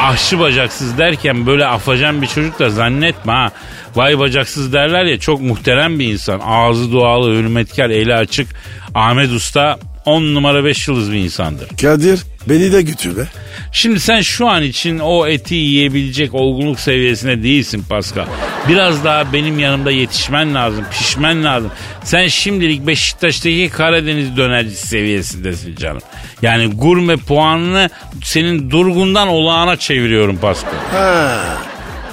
[0.00, 3.50] Aşçı bacaksız derken böyle afacan bir çocuk da zannetme ha.
[3.96, 6.40] Vay bacaksız derler ya çok muhterem bir insan.
[6.44, 8.48] Ağzı dualı, hürmetkar, eli açık.
[8.94, 9.78] Ahmet Usta
[10.10, 11.68] 10 numara 5 yıldız bir insandır.
[11.68, 13.26] Kadir beni de götür be.
[13.72, 18.26] Şimdi sen şu an için o eti yiyebilecek olgunluk seviyesinde değilsin Pascal.
[18.68, 21.70] Biraz daha benim yanımda yetişmen lazım, pişmen lazım.
[22.04, 26.02] Sen şimdilik Beşiktaş'taki Karadeniz dönercisi seviyesindesin canım.
[26.42, 27.90] Yani gurme puanını
[28.24, 30.70] senin durgundan olağana çeviriyorum Pascal.
[30.92, 31.38] Ha.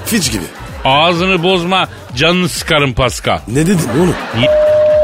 [0.05, 0.43] Fiç gibi.
[0.85, 3.39] Ağzını bozma, canını sıkarım Pascal.
[3.47, 4.15] Ne dedin oğlum?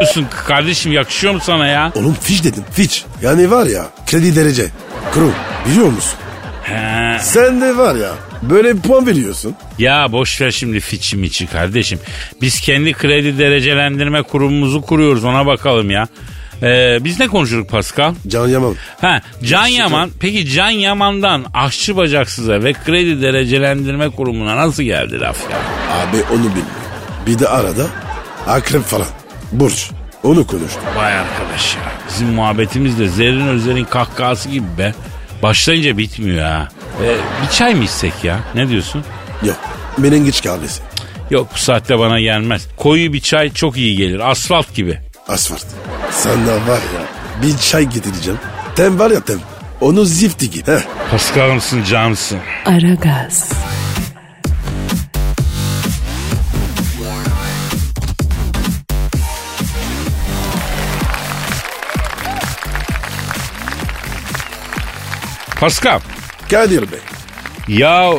[0.04, 1.92] Diyorsun kardeşim yakışıyor mu sana ya?
[1.96, 3.06] Oğlum fiş dedim fiç.
[3.22, 4.66] Yani var ya kredi derece.
[5.14, 5.32] Kuru
[5.68, 6.20] biliyor musun?
[6.64, 7.18] He.
[7.22, 8.10] Sen de var ya
[8.42, 9.56] böyle bir puan veriyorsun.
[9.80, 12.00] Ya boş ver şimdi fiçi miçi kardeşim.
[12.42, 16.08] Biz kendi kredi derecelendirme kurumumuzu kuruyoruz ona bakalım ya.
[16.64, 18.14] Ee, biz ne konuşuruz Pascal?
[18.28, 18.76] Can Yaman.
[19.02, 25.38] Ha Can Yaman peki Can Yaman'dan aşçı bacaksıza ve kredi derecelendirme kurumuna nasıl geldi laf
[25.52, 25.58] ya?
[25.96, 26.72] Abi onu bilmiyorum.
[27.28, 27.86] Bir de arada
[28.48, 29.08] akrep falan.
[29.60, 29.90] Burç.
[30.24, 30.82] Onu konuştum.
[30.96, 31.82] Vay arkadaş ya.
[32.10, 34.94] Bizim muhabbetimiz de Zerrin Özer'in kahkahası gibi be.
[35.44, 36.68] Başlayınca bitmiyor ha.
[37.04, 38.40] Ee, bir çay mı içsek ya?
[38.56, 39.04] Ne diyorsun?
[39.44, 39.56] Yok.
[39.98, 40.82] Menengiç kahvesi.
[41.30, 42.68] Yok bu saatte bana gelmez.
[42.78, 44.32] Koyu bir çay çok iyi gelir.
[44.32, 45.00] Asfalt gibi.
[45.28, 45.66] Asfalt.
[46.12, 47.02] Senden var ya
[47.42, 48.40] bir çay getireceğim.
[48.76, 49.40] Tem var ya tem.
[49.82, 50.72] Onu zifti gibi.
[50.72, 50.82] Heh.
[51.12, 52.40] Paskal'ımsın cansın.
[52.66, 53.52] Aragaz,
[65.64, 66.00] Pascal.
[66.52, 67.00] Kadir Bey.
[67.68, 68.10] Ya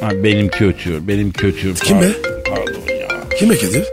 [0.00, 1.00] ha, benimki ötüyor.
[1.08, 1.76] Benimki ötüyor.
[1.76, 2.06] Kim be?
[2.50, 3.08] Pardon ya.
[3.38, 3.84] Kime Kadir?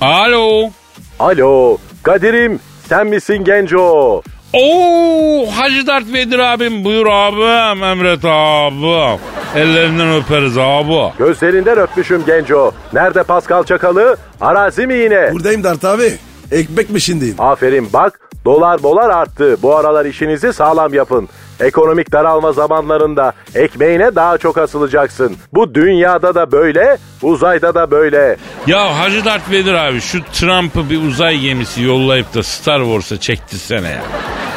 [0.00, 0.70] Alo.
[1.18, 4.22] Alo Kadir'im sen misin genco?
[4.52, 9.18] Oo Hacı Dert Vedir abim buyur abim Emret abi.
[9.56, 11.12] Ellerinden öperiz abi.
[11.18, 12.72] Gözlerinden öpmüşüm genco.
[12.92, 14.16] Nerede Pascal Çakalı?
[14.40, 15.32] Arazi mi yine?
[15.32, 16.12] Buradayım Dert abi.
[16.52, 17.34] Ekmek mi şimdiyim?
[17.38, 19.56] Aferin bak dolar dolar arttı.
[19.62, 21.28] Bu aralar işinizi sağlam yapın.
[21.60, 25.36] Ekonomik daralma zamanlarında ekmeğine daha çok asılacaksın.
[25.52, 28.36] Bu dünyada da böyle, uzayda da böyle.
[28.66, 33.88] Ya Hacı Dert Vedir abi şu Trump'ı bir uzay gemisi yollayıp da Star Wars'a çektirsene
[33.88, 34.02] ya.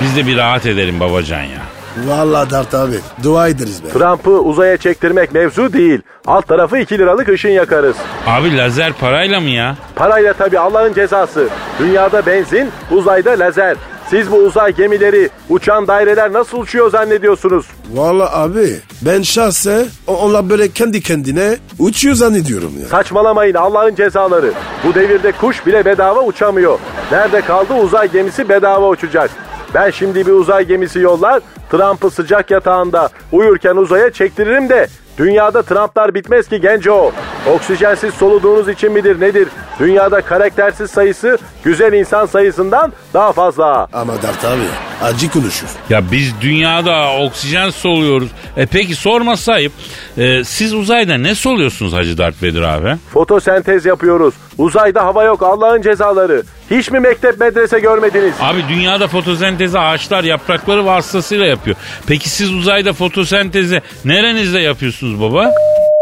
[0.01, 1.61] Biz de bir rahat edelim babacan ya.
[2.07, 2.95] Vallahi Dert abi.
[3.23, 3.89] Dua ederiz be.
[3.89, 6.01] Trump'ı uzaya çektirmek mevzu değil.
[6.27, 7.95] Alt tarafı 2 liralık ışın yakarız.
[8.27, 9.75] Abi lazer parayla mı ya?
[9.95, 11.47] Parayla tabii Allah'ın cezası.
[11.79, 13.77] Dünyada benzin, uzayda lazer.
[14.13, 17.65] Siz bu uzay gemileri, uçan daireler nasıl uçuyor zannediyorsunuz?
[17.93, 22.87] Vallahi abi ben şahsen o- onlar böyle kendi kendine uçuyor zannediyorum ya.
[22.87, 24.51] Saçmalamayın Allah'ın cezaları.
[24.87, 26.79] Bu devirde kuş bile bedava uçamıyor.
[27.11, 29.29] Nerede kaldı uzay gemisi bedava uçacak.
[29.73, 31.41] Ben şimdi bir uzay gemisi yollar,
[31.73, 37.11] Trump'ı sıcak yatağında uyurken uzaya çektiririm de dünyada Trump'lar bitmez ki genco.
[37.55, 39.47] Oksijensiz soluduğunuz için midir nedir?
[39.79, 43.87] Dünyada karaktersiz sayısı güzel insan sayısından daha fazla.
[43.93, 44.61] Ama Dert abi
[45.03, 45.67] acı konuşur.
[45.89, 48.29] Ya biz dünyada oksijen soluyoruz.
[48.57, 49.71] E peki sorması ayıp.
[50.17, 52.95] E, siz uzayda ne soluyorsunuz Hacı Dert Vedir abi?
[53.13, 54.33] Fotosentez yapıyoruz.
[54.57, 56.43] Uzayda hava yok Allah'ın cezaları.
[56.71, 58.33] Hiç mi mektep medrese görmediniz?
[58.41, 61.62] Abi dünyada fotosentezi ağaçlar yaprakları vasıtasıyla yapıyor.
[62.07, 65.51] Peki siz uzayda fotosentezi nerenizde yapıyorsunuz baba?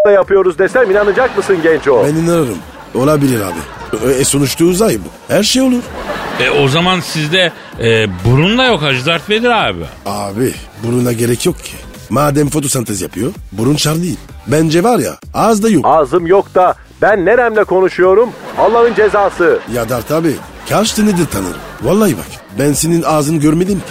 [0.08, 2.06] Da yapıyoruz desem inanacak mısın genco?
[2.08, 2.58] Ben inanırım.
[2.95, 4.12] Olabilir abi.
[4.19, 5.34] E sonuçta uzay bu.
[5.34, 5.82] Her şey olur.
[6.39, 9.84] E o zaman sizde e, burun da yok Hacı Dert Vedir abi.
[10.06, 11.74] Abi buruna gerek yok ki.
[12.10, 14.17] Madem fotosentez yapıyor burun şar değil.
[14.47, 15.86] Bence var ya ağız da yok.
[15.88, 18.30] Ağzım yok da ben neremle konuşuyorum?
[18.58, 19.60] Allah'ın cezası.
[19.74, 20.36] Ya Dert abi
[20.69, 21.60] kaç tanedir tanırım.
[21.82, 22.26] Vallahi bak
[22.60, 23.86] ben senin ağzını görmedim ki.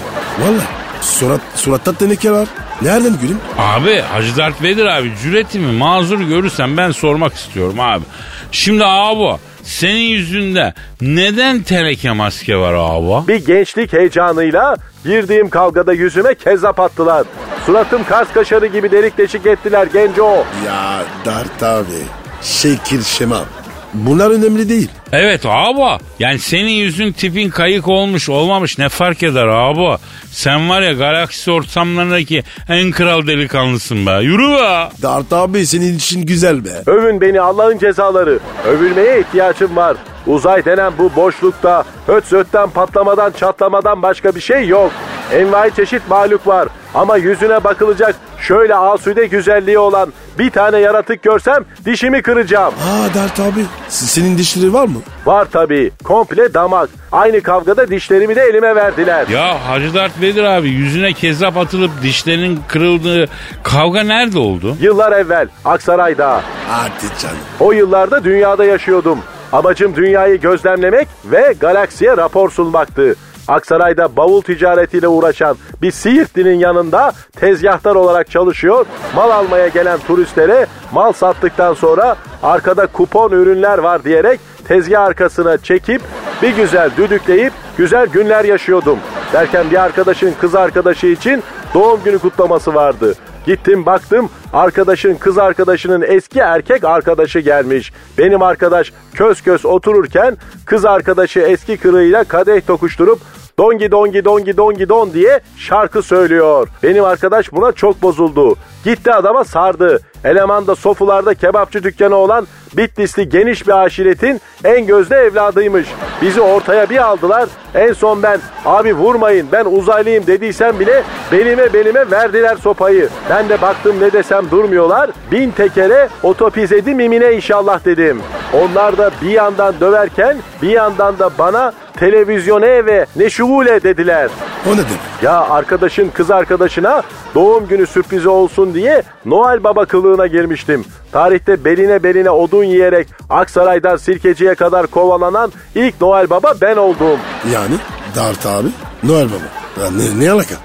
[0.44, 0.66] Vallahi
[1.00, 2.48] surat, suratta teneke var.
[2.82, 3.38] Nereden gülüm?
[3.58, 8.04] Abi Hacı Dert Vedir abi cüretimi mazur görürsen ben sormak istiyorum abi.
[8.52, 13.28] Şimdi abi senin yüzünde neden teneke maske var abi?
[13.28, 17.26] Bir gençlik heyecanıyla girdiğim kavgada yüzüme kezzap attılar.
[17.66, 20.44] Suratım kars kaşarı gibi delik deşik ettiler genco.
[20.66, 22.02] Ya Dert abi
[22.42, 23.44] şekil şema.
[23.94, 24.88] Bunlar önemli değil.
[25.12, 26.02] Evet abi.
[26.18, 29.98] Yani senin yüzün tipin kayık olmuş olmamış ne fark eder abi?
[30.32, 34.10] Sen var ya galaksi ortamlarındaki en kral delikanlısın be.
[34.22, 34.88] Yürü be.
[35.02, 36.82] Dert abi senin için güzel be.
[36.86, 38.38] Övün beni Allah'ın cezaları.
[38.66, 39.96] Övülmeye ihtiyacım var.
[40.26, 44.92] Uzay denen bu boşlukta höt zötten patlamadan çatlamadan başka bir şey yok.
[45.32, 46.68] Envai çeşit mahluk var.
[46.94, 52.74] Ama yüzüne bakılacak şöyle asude güzelliği olan bir tane yaratık görsem dişimi kıracağım.
[52.74, 54.98] Aa Dert abi senin dişleri var mı?
[55.26, 55.90] Var tabii.
[56.04, 56.88] Komple damak.
[57.12, 59.28] Aynı kavgada dişlerimi de elime verdiler.
[59.28, 63.28] Ya Hacı Dert Vedir abi yüzüne kezzap atılıp dişlerinin kırıldığı
[63.62, 64.76] kavga nerede oldu?
[64.80, 66.42] Yıllar evvel Aksaray'da.
[66.68, 67.36] Hadi canım.
[67.60, 69.18] O yıllarda dünyada yaşıyordum.
[69.52, 73.14] Amacım dünyayı gözlemlemek ve galaksiye rapor sunmaktı.
[73.50, 78.86] Aksaray'da bavul ticaretiyle uğraşan bir Siirtli'nin yanında tezgahtar olarak çalışıyor.
[79.14, 86.02] Mal almaya gelen turistlere mal sattıktan sonra arkada kupon ürünler var diyerek tezgah arkasına çekip
[86.42, 88.98] bir güzel düdükleyip güzel günler yaşıyordum.
[89.32, 91.42] Derken bir arkadaşın kız arkadaşı için
[91.74, 93.14] doğum günü kutlaması vardı.
[93.46, 97.92] Gittim baktım arkadaşın kız arkadaşının eski erkek arkadaşı gelmiş.
[98.18, 103.20] Benim arkadaş kös kös otururken kız arkadaşı eski kırığıyla kadeh tokuşturup
[103.60, 106.68] Dongi dongi dongi dongi don diye şarkı söylüyor.
[106.82, 108.56] Benim arkadaş buna çok bozuldu.
[108.84, 110.00] Gitti adama sardı.
[110.24, 115.88] Eleman da sofularda kebapçı dükkanı olan Bitlisli geniş bir aşiretin en gözde evladıymış.
[116.22, 117.48] Bizi ortaya bir aldılar.
[117.74, 123.08] En son ben abi vurmayın ben uzaylıyım dediysem bile belime belime verdiler sopayı.
[123.30, 125.10] Ben de baktım ne desem durmuyorlar.
[125.32, 128.22] Bin tekere otopizedi mimine inşallah dedim.
[128.52, 134.30] Onlar da bir yandan döverken bir yandan da bana televizyone ve ne şuvule dediler.
[134.66, 135.22] O ne demek?
[135.22, 137.02] Ya arkadaşın kız arkadaşına
[137.34, 140.84] doğum günü sürprizi olsun diye Noel Baba kılığına girmiştim.
[141.12, 147.18] Tarihte beline beline odun yiyerek Aksaray'dan Sirkeci'ye kadar kovalanan ilk Noel Baba ben oldum.
[147.54, 147.74] Yani
[148.16, 148.68] Dart abi
[149.02, 149.84] Noel Baba.
[149.84, 150.54] Ya ne, ne alaka?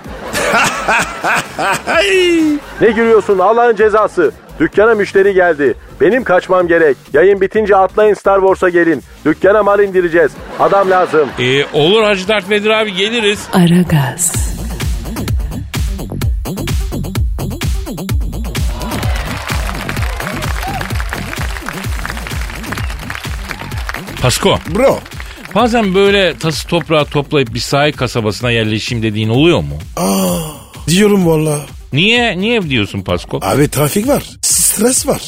[2.82, 4.32] Ne gülüyorsun Allah'ın cezası.
[4.60, 5.74] Dükkana müşteri geldi.
[6.02, 6.98] Benim kaçmam gerek.
[7.13, 9.04] Yayın bitince atlayın Star Wars'a gelin.
[9.26, 10.32] Dükkana mal indireceğiz.
[10.60, 11.30] Adam lazım.
[11.39, 13.48] E, olur Hacı Dert Vedir abi geliriz.
[13.54, 14.44] Aragaz,
[24.25, 24.99] Pasko Bro.
[25.55, 29.77] bazen böyle tası toprağı toplayıp bir sahil kasabasına yerleşeyim dediğin oluyor mu?
[30.88, 31.59] Diyorum valla.
[31.93, 32.38] Niye?
[32.38, 33.39] Niye diyorsun Pasko?
[33.41, 34.23] Abi trafik var.
[34.41, 35.21] Stres var.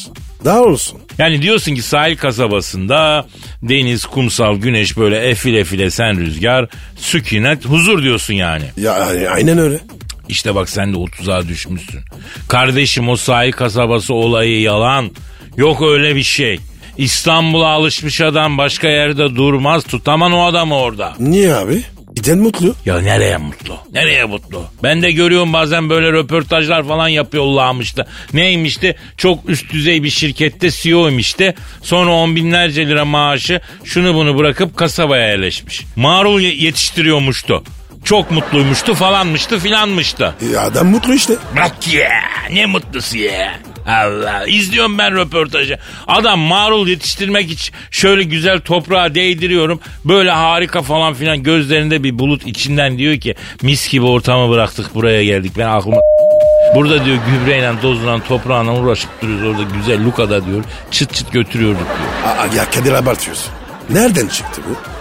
[0.44, 0.98] Daha olsun.
[1.18, 3.26] Yani diyorsun ki sahil kasabasında
[3.62, 8.64] deniz, kumsal, güneş böyle efil efil sen rüzgar, sükunet, huzur diyorsun yani.
[8.76, 8.92] Ya
[9.30, 9.80] aynen öyle.
[10.28, 12.00] İşte bak sen de o tuzağa düşmüşsün.
[12.48, 15.10] Kardeşim o sahil kasabası olayı yalan.
[15.56, 16.58] Yok öyle bir şey.
[16.98, 19.84] İstanbul'a alışmış adam başka yerde durmaz.
[19.84, 21.14] Tutaman o adamı orada.
[21.18, 21.82] Niye abi?
[22.16, 22.74] Giden mutlu.
[22.86, 23.76] Ya nereye mutlu?
[23.92, 24.62] Nereye mutlu?
[24.82, 28.06] Ben de görüyorum bazen böyle röportajlar falan yapıyorlarmıştı.
[28.32, 28.96] Neymişti?
[29.16, 31.54] Çok üst düzey bir şirkette CEO'ymişti.
[31.82, 35.84] Sonra on binlerce lira maaşı şunu bunu bırakıp kasabaya yerleşmiş.
[35.96, 37.64] Marul ye- yetiştiriyormuştu.
[38.04, 40.34] Çok mutluymuştu falanmıştı filanmıştı.
[40.52, 41.34] Ya adam mutlu işte.
[41.56, 42.10] Bak ya
[42.52, 43.54] ne mutlusu ya.
[43.86, 45.78] Allah izliyorum ben röportajı.
[46.06, 49.80] Adam marul yetiştirmek için şöyle güzel toprağa değdiriyorum.
[50.04, 55.24] Böyle harika falan filan gözlerinde bir bulut içinden diyor ki mis gibi ortamı bıraktık buraya
[55.24, 55.52] geldik.
[55.58, 55.96] Ben aklıma
[56.74, 62.36] Burada diyor gübreyle tozla toprağına uğraşıp duruyoruz orada güzel Luka'da diyor çıt çıt götürüyorduk diyor.
[62.36, 63.52] Aa, ya Kadir abartıyorsun.
[63.90, 64.97] Nereden çıktı bu?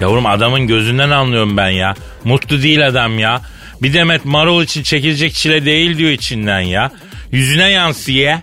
[0.00, 1.94] Yavrum adamın gözünden anlıyorum ben ya.
[2.24, 3.40] Mutlu değil adam ya.
[3.82, 6.90] Bir demet marul için çekilecek çile değil diyor içinden ya.
[7.32, 8.38] Yüzüne yansıyor.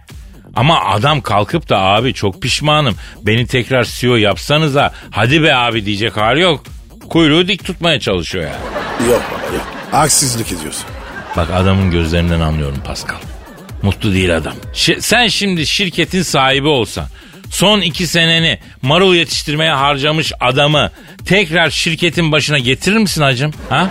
[0.56, 2.95] Ama adam kalkıp da abi çok pişmanım.
[3.22, 4.93] Beni tekrar CEO yapsanıza.
[5.12, 6.64] Hadi be abi diyecek hali yok.
[7.10, 8.56] Kuyruğu dik tutmaya çalışıyor ya.
[9.10, 9.68] Yok baba yok.
[9.91, 10.84] Haksızlık ediyorsun.
[11.38, 13.16] Bak adamın gözlerinden anlıyorum Pascal.
[13.82, 14.53] Mutlu değil adam.
[14.74, 17.06] Şi- sen şimdi şirketin sahibi olsan
[17.49, 20.91] son iki seneni marul yetiştirmeye harcamış adamı
[21.25, 23.51] tekrar şirketin başına getirir misin hacım?
[23.69, 23.89] Ha?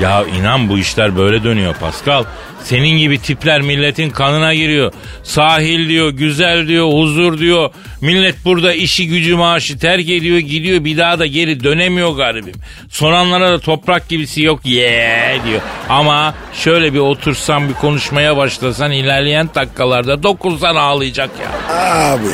[0.00, 2.24] Ya inan bu işler böyle dönüyor Pascal.
[2.62, 4.92] Senin gibi tipler milletin kanına giriyor.
[5.22, 7.70] Sahil diyor, güzel diyor, huzur diyor.
[8.00, 12.54] Millet burada işi gücü maaşı terk ediyor gidiyor bir daha da geri dönemiyor garibim.
[12.90, 15.60] Soranlara da toprak gibisi yok ye diyor.
[15.88, 21.76] Ama şöyle bir otursan bir konuşmaya başlasan ilerleyen dakikalarda dokunsan ağlayacak ya.
[22.12, 22.28] Abi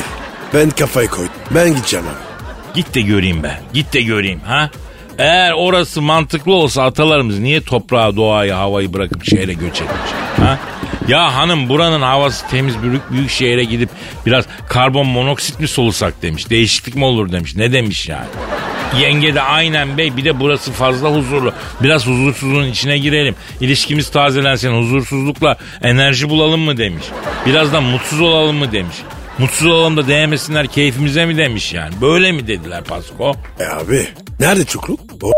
[0.53, 1.33] ben kafayı koydum.
[1.51, 2.33] Ben gideceğim abi.
[2.75, 3.59] Git de göreyim be.
[3.73, 4.69] Git de göreyim ha.
[5.17, 10.11] Eğer orası mantıklı olsa atalarımız niye toprağa, doğayı, havayı bırakıp şehre göç etmiş?
[10.39, 10.59] Ha?
[11.07, 13.89] Ya hanım buranın havası temiz büyük, büyük şehre gidip
[14.25, 16.49] biraz karbon monoksit mi solusak demiş.
[16.49, 17.55] Değişiklik mi olur demiş.
[17.55, 18.25] Ne demiş yani?
[18.99, 21.53] Yenge de aynen bey bir de burası fazla huzurlu.
[21.83, 23.35] Biraz huzursuzluğun içine girelim.
[23.61, 27.05] İlişkimiz tazelensin huzursuzlukla enerji bulalım mı demiş.
[27.45, 28.95] Birazdan mutsuz olalım mı demiş.
[29.43, 32.01] Mutsuz olalım da değmesinler keyfimize mi demiş yani.
[32.01, 33.35] Böyle mi dediler Pasko?
[33.59, 34.07] E abi
[34.39, 34.99] nerede çukluk?
[35.23, 35.31] O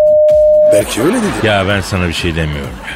[0.73, 1.47] belki öyle dedi.
[1.47, 2.93] Ya ben sana bir şey demiyorum ya.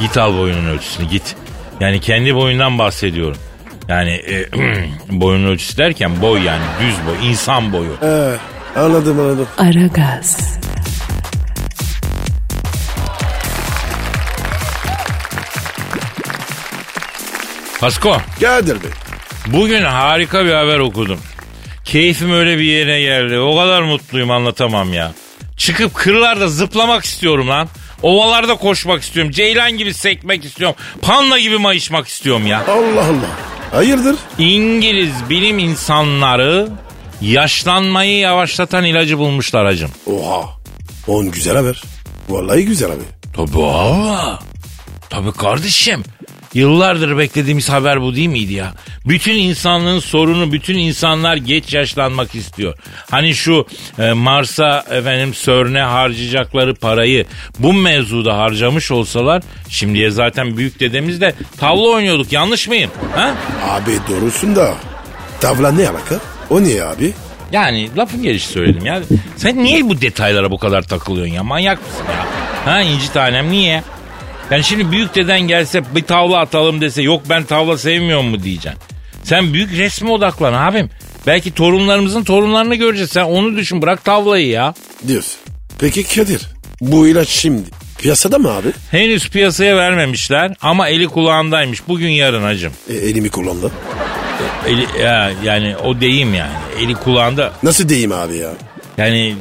[0.00, 1.36] Git al boyunun ölçüsünü git.
[1.80, 3.36] Yani kendi boyundan bahsediyorum.
[3.88, 4.46] Yani e,
[5.20, 7.96] boyun ölçüsü derken boy yani düz boy, insan boyu.
[8.00, 8.36] He,
[8.80, 9.48] anladım anladım.
[9.58, 10.58] Aragaz,
[17.80, 18.90] Pasko, Kadir Bey.
[19.46, 21.18] Bugün harika bir haber okudum.
[21.84, 23.38] Keyfim öyle bir yere geldi.
[23.38, 25.12] O kadar mutluyum anlatamam ya.
[25.56, 27.68] Çıkıp kırlarda zıplamak istiyorum lan.
[28.02, 29.32] Ovalarda koşmak istiyorum.
[29.32, 30.76] Ceylan gibi sekmek istiyorum.
[31.02, 32.64] Panda gibi mayışmak istiyorum ya.
[32.68, 33.30] Allah Allah.
[33.72, 34.16] Hayırdır?
[34.38, 36.68] İngiliz bilim insanları
[37.20, 39.90] yaşlanmayı yavaşlatan ilacı bulmuşlar hacım.
[40.06, 40.44] Oha.
[41.08, 41.82] On güzel haber.
[42.28, 43.04] Vallahi güzel haber.
[43.36, 44.36] Tabii abi.
[45.10, 46.02] Tabii kardeşim.
[46.54, 48.72] Yıllardır beklediğimiz haber bu değil miydi ya?
[49.06, 52.74] Bütün insanlığın sorunu bütün insanlar geç yaşlanmak istiyor.
[53.10, 53.66] Hani şu
[53.98, 57.26] e, Mars'a efendim CERN'e harcayacakları parayı
[57.58, 62.90] bu mevzuda harcamış olsalar şimdiye zaten büyük dedemizle tavla oynuyorduk yanlış mıyım?
[63.14, 63.34] Ha?
[63.70, 64.74] Abi doğrusun da.
[65.40, 66.20] Tavla ne alaka?
[66.50, 67.12] O niye abi?
[67.52, 69.00] Yani lafın gelişi söyledim ya.
[69.36, 71.42] Sen niye bu detaylara bu kadar takılıyorsun ya?
[71.42, 72.26] Manyak mısın ya?
[72.72, 73.82] Ha inci tanem niye?
[74.54, 78.80] Yani şimdi büyük deden gelse bir tavla atalım dese yok ben tavla sevmiyorum mu diyeceksin.
[79.22, 80.90] Sen büyük resme odaklan abim.
[81.26, 83.10] Belki torunlarımızın torunlarını göreceğiz.
[83.10, 84.74] Sen onu düşün bırak tavlayı ya.
[85.08, 85.40] Diyorsun.
[85.78, 86.40] Peki Kadir.
[86.80, 87.62] Bu ilaç şimdi
[87.98, 88.68] piyasada mı abi?
[88.90, 91.88] Henüz piyasaya vermemişler ama eli kulağındaymış.
[91.88, 92.72] Bugün yarın hacım.
[92.88, 93.70] E, elimi kullandı.
[94.68, 96.54] Eli, ya, yani o deyim yani.
[96.80, 98.50] Eli kulağında Nasıl diyeyim abi ya?
[98.98, 99.36] Yani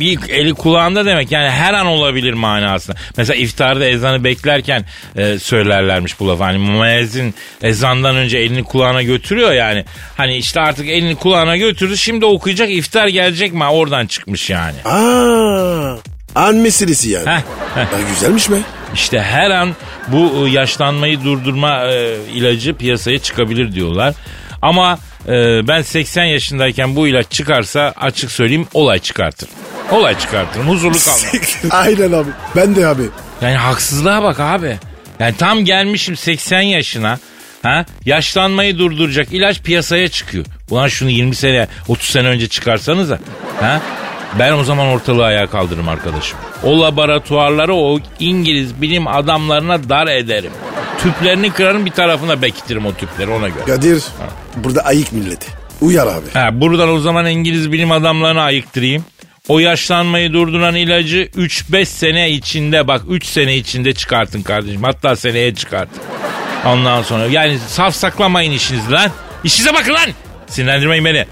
[0.00, 2.96] bir eli kulağında demek yani her an olabilir manasında.
[3.16, 4.84] Mesela iftarda ezanı beklerken
[5.16, 6.44] e, söylerlermiş bu lafı.
[6.44, 9.84] Hani müezzin ezandan önce elini kulağına götürüyor yani.
[10.16, 14.76] Hani işte artık elini kulağına götürdü şimdi okuyacak iftar gelecek mi oradan çıkmış yani.
[14.84, 15.96] Aa,
[16.34, 17.26] an meselesi yani.
[17.26, 17.40] Heh,
[17.74, 17.86] heh.
[18.14, 18.58] Güzelmiş mi?
[18.94, 19.76] İşte her an
[20.08, 24.14] bu e, yaşlanmayı durdurma e, ilacı piyasaya çıkabilir diyorlar.
[24.62, 24.98] Ama
[25.28, 25.32] e,
[25.68, 29.48] ben 80 yaşındayken bu ilaç çıkarsa açık söyleyeyim olay çıkartır.
[29.92, 31.42] Olay çıkartırım huzurlu kalmam.
[31.70, 32.30] Aynen abi.
[32.56, 33.02] Ben de abi.
[33.40, 34.76] Yani haksızlığa bak abi.
[35.20, 37.18] Yani tam gelmişim 80 yaşına.
[37.62, 37.84] Ha?
[38.04, 40.44] Yaşlanmayı durduracak ilaç piyasaya çıkıyor.
[40.70, 43.18] Ulan şunu 20 sene 30 sene önce çıkarsanız da.
[43.60, 43.80] Ha?
[44.38, 46.38] Ben o zaman ortalığı ayağa kaldırırım arkadaşım.
[46.62, 50.52] O laboratuvarları o İngiliz bilim adamlarına dar ederim.
[50.98, 53.64] Tüplerini kırarım bir tarafına bekitirim o tüpleri ona göre.
[53.66, 54.02] Kadir
[54.56, 55.46] burada ayık milleti.
[55.80, 56.30] Uyar abi.
[56.34, 59.04] Ha, buradan o zaman İngiliz bilim adamlarını ayıktırayım.
[59.48, 64.82] O yaşlanmayı durduran ilacı 3-5 sene içinde bak 3 sene içinde çıkartın kardeşim.
[64.82, 66.02] Hatta seneye çıkartın.
[66.66, 69.10] Ondan sonra yani saf saklamayın işinizi lan.
[69.44, 70.10] İşinize bakın lan.
[70.46, 71.26] Sinirlendirmeyin beni.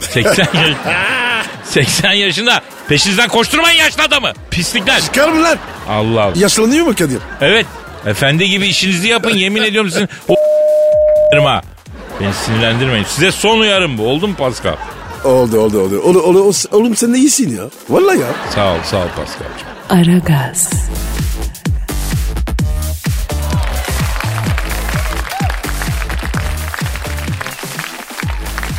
[0.00, 0.76] 80 yaş
[1.64, 4.32] 80 yaşında peşinizden koşturmayın yaşlı adamı.
[4.50, 5.00] Pislikler.
[5.00, 5.58] Çıkar mı lan?
[5.88, 6.32] Allah Allah.
[6.36, 7.18] Yaşlanıyor mu Kadir?
[7.40, 7.66] Evet.
[8.06, 9.30] Efendi gibi işinizi yapın.
[9.36, 10.34] Yemin ediyorum sizin o
[11.44, 11.62] ha.
[12.20, 13.04] Beni sinirlendirmeyin.
[13.04, 14.02] Size son uyarım bu.
[14.08, 14.76] Oldu mu Pascal?
[15.24, 16.00] Oldu oldu oldu.
[16.04, 17.64] Oğlum, oğlum, oğlum sen de iyisin ya.
[17.88, 18.26] Vallahi ya.
[18.54, 19.68] Sağ ol, sağ ol Pascal'cığım.
[19.90, 20.70] Aragaz,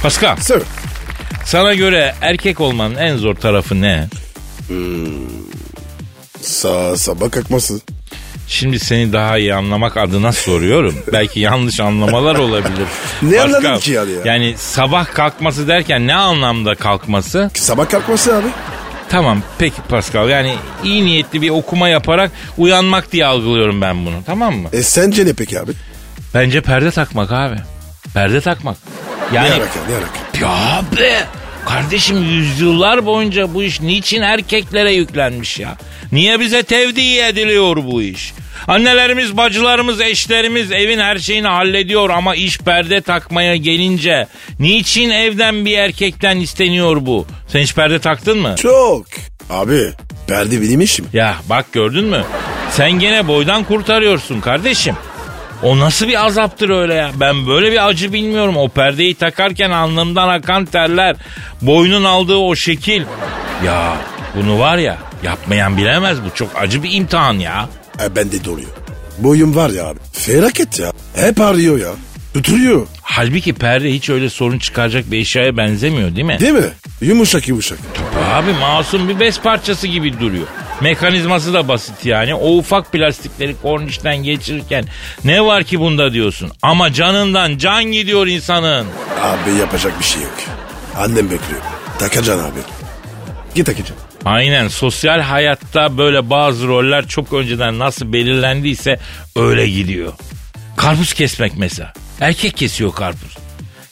[0.03, 0.61] Pascal, Sir.
[1.45, 4.07] sana göre erkek olmanın en zor tarafı ne?
[6.41, 7.79] Sa sabah kalkması.
[8.51, 10.95] Şimdi seni daha iyi anlamak adına soruyorum.
[11.13, 12.85] Belki yanlış anlamalar olabilir.
[13.21, 14.17] Ne Pascal, anladın ki yani ya?
[14.25, 17.51] Yani sabah kalkması derken ne anlamda kalkması?
[17.53, 18.47] Sabah kalkması abi.
[19.09, 24.55] Tamam peki Pascal yani iyi niyetli bir okuma yaparak uyanmak diye algılıyorum ben bunu tamam
[24.55, 24.69] mı?
[24.73, 25.71] E sence ne peki abi?
[26.33, 27.55] Bence perde takmak abi.
[28.13, 28.77] Perde takmak.
[29.31, 30.45] Ne Yani alaka ne alaka?
[30.45, 31.25] ya abi
[31.65, 35.77] kardeşim yüzyıllar boyunca bu iş niçin erkeklere yüklenmiş ya?
[36.11, 38.33] Niye bize tevdi ediliyor bu iş?
[38.67, 44.27] Annelerimiz, bacılarımız, eşlerimiz evin her şeyini hallediyor ama iş perde takmaya gelince
[44.59, 47.25] niçin evden bir erkekten isteniyor bu?
[47.47, 48.55] Sen hiç perde taktın mı?
[48.57, 49.05] Çok.
[49.49, 49.81] Abi
[50.27, 51.05] perde benim işim.
[51.13, 52.23] Ya bak gördün mü?
[52.71, 54.95] Sen gene boydan kurtarıyorsun kardeşim.
[55.63, 57.11] O nasıl bir azaptır öyle ya?
[57.15, 58.57] Ben böyle bir acı bilmiyorum.
[58.57, 61.15] O perdeyi takarken alnımdan akan terler,
[61.61, 63.03] boynun aldığı o şekil.
[63.65, 63.97] Ya
[64.35, 67.69] bunu var ya yapmayan bilemez bu çok acı bir imtihan ya.
[68.03, 68.69] E bende doluyor.
[69.17, 69.99] Boyum var ya abi.
[70.13, 70.91] Felaket ya.
[71.15, 71.89] Hep ağrıyor ya.
[72.33, 72.87] Tuturuyor.
[73.01, 76.37] Halbuki perde hiç öyle sorun çıkaracak bir eşyaya benzemiyor değil mi?
[76.39, 76.69] Değil mi?
[77.01, 77.79] Yumuşak yumuşak.
[78.31, 80.47] Abi masum bir bez parçası gibi duruyor.
[80.81, 82.33] Mekanizması da basit yani.
[82.35, 84.85] O ufak plastikleri kornişten geçirirken
[85.23, 86.51] ne var ki bunda diyorsun.
[86.61, 88.85] Ama canından can gidiyor insanın.
[89.21, 90.33] Abi yapacak bir şey yok.
[90.97, 91.61] Annem bekliyor.
[91.99, 92.59] Takacaksın abi.
[93.55, 93.95] Git takacaksın.
[94.25, 98.99] Aynen sosyal hayatta böyle bazı roller çok önceden nasıl belirlendiyse
[99.35, 100.13] öyle gidiyor.
[100.77, 101.93] Karpuz kesmek mesela.
[102.21, 103.37] Erkek kesiyor karpuz.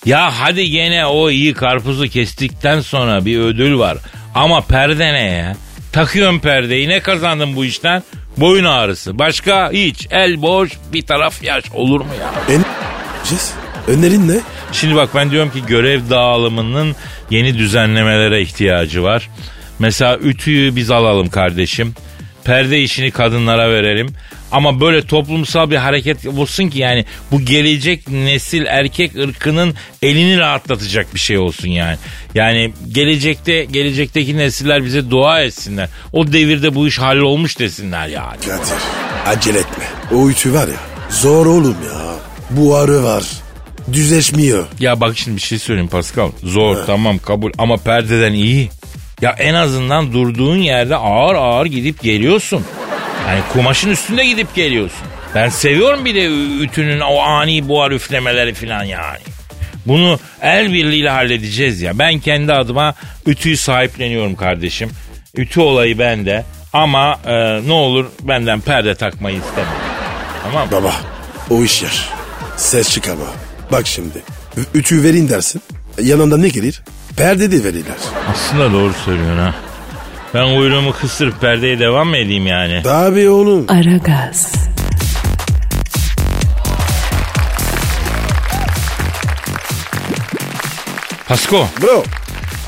[0.05, 3.97] Ya hadi gene o iyi karpuzu kestikten sonra bir ödül var.
[4.35, 5.55] Ama perde ne ya?
[5.91, 8.03] Takıyorum perdeyi ne kazandın bu işten?
[8.37, 9.19] Boyun ağrısı.
[9.19, 10.07] Başka hiç.
[10.11, 12.55] El boş bir taraf yaş olur mu ya?
[12.55, 12.63] En...
[13.87, 14.39] Önerin ne?
[14.71, 16.95] Şimdi bak ben diyorum ki görev dağılımının
[17.29, 19.29] yeni düzenlemelere ihtiyacı var.
[19.79, 21.93] Mesela ütüyü biz alalım kardeşim.
[22.43, 24.07] Perde işini kadınlara verelim.
[24.51, 31.13] Ama böyle toplumsal bir hareket olsun ki yani bu gelecek nesil erkek ırkının elini rahatlatacak
[31.13, 31.97] bir şey olsun yani.
[32.35, 35.89] Yani gelecekte gelecekteki nesiller bize dua etsinler.
[36.13, 38.39] O devirde bu iş hallolmuş desinler yani.
[38.39, 38.73] Kadir
[39.25, 39.83] acele etme.
[40.11, 42.15] O ütü var ya zor oğlum ya.
[42.49, 43.23] Buharı var.
[43.93, 44.67] Düzleşmiyor.
[44.79, 46.31] Ya bak şimdi bir şey söyleyeyim Pascal.
[46.43, 48.69] Zor tamam kabul ama perdeden iyi.
[49.21, 52.65] Ya en azından durduğun yerde ağır ağır gidip geliyorsun.
[53.27, 55.07] Yani kumaşın üstünde gidip geliyorsun.
[55.35, 56.25] Ben seviyorum bir de
[56.63, 59.19] ütünün o ani buhar üflemeleri falan yani.
[59.85, 61.99] Bunu el birliğiyle halledeceğiz ya.
[61.99, 62.93] Ben kendi adıma
[63.25, 64.89] ütüyü sahipleniyorum kardeşim.
[65.35, 66.45] Ütü olayı bende.
[66.73, 67.33] Ama e,
[67.67, 69.73] ne olur benden perde takmayı istemiyorum.
[70.43, 70.71] Tamam mı?
[70.71, 70.93] Baba
[71.49, 72.09] o iş yer.
[72.57, 73.23] Ses çıkarma.
[73.71, 74.23] Bak şimdi.
[74.57, 75.61] Ü- Ütü verin dersin.
[76.01, 76.81] Yanında ne gelir?
[77.17, 77.95] Perde de verirler.
[78.31, 79.53] Aslında doğru söylüyorsun ha.
[80.33, 82.81] Ben kuyruğumu kısırıp perdeye devam mı edeyim yani?
[82.83, 83.65] Tabii oğlum.
[83.69, 84.53] Aragaz,
[91.27, 91.67] Pasko.
[91.81, 92.03] Bro.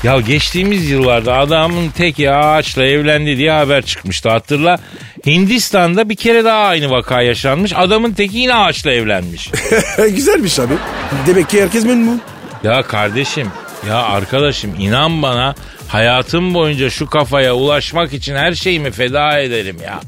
[0.02, 4.78] Ya geçtiğimiz yıllarda adamın teki ağaçla evlendi diye haber çıkmıştı hatırla.
[5.26, 7.72] Hindistan'da bir kere daha aynı vaka yaşanmış.
[7.76, 9.50] Adamın teki yine ağaçla evlenmiş.
[10.14, 10.74] Güzelmiş abi.
[11.26, 12.20] Demek ki herkes memnun.
[12.64, 13.48] ya kardeşim,
[13.88, 15.54] ya arkadaşım inan bana
[15.88, 20.00] hayatım boyunca şu kafaya ulaşmak için her şeyimi feda ederim ya.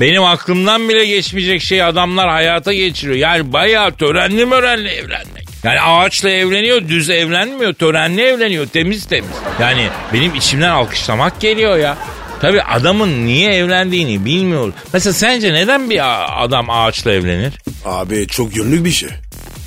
[0.00, 3.16] Benim aklımdan bile geçmeyecek şey adamlar hayata geçiriyor.
[3.16, 5.48] Yani bayağı törenli mörenli evlenmek.
[5.64, 9.30] Yani ağaçla evleniyor, düz evlenmiyor, törenli evleniyor, temiz temiz.
[9.60, 11.96] Yani benim içimden alkışlamak geliyor ya.
[12.40, 14.72] Tabii adamın niye evlendiğini bilmiyor.
[14.92, 16.00] Mesela sence neden bir
[16.44, 17.52] adam ağaçla evlenir?
[17.84, 19.08] Abi çok yönlük bir şey.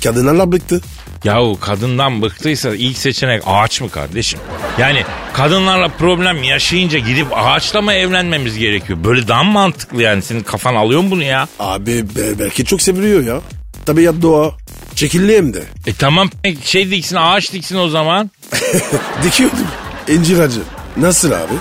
[0.04, 0.80] Kadınlarla bıktı.
[1.24, 4.40] Yahu kadından bıktıysa ilk seçenek ağaç mı kardeşim?
[4.78, 8.98] Yani kadınlarla problem yaşayınca gidip ağaçla mı evlenmemiz gerekiyor?
[9.04, 10.22] Böyle daha mı mantıklı yani?
[10.22, 11.48] Senin kafan alıyor mu bunu ya?
[11.58, 13.40] Abi be- belki çok seviliyor ya.
[13.86, 14.50] Tabiat doğa.
[14.94, 15.62] Çekilli hem de.
[15.86, 16.30] E tamam
[16.64, 18.30] şey diksin ağaç diksin o zaman.
[19.24, 19.66] Dikiyordum.
[20.08, 20.60] İncir acı.
[20.96, 21.54] Nasıl abi?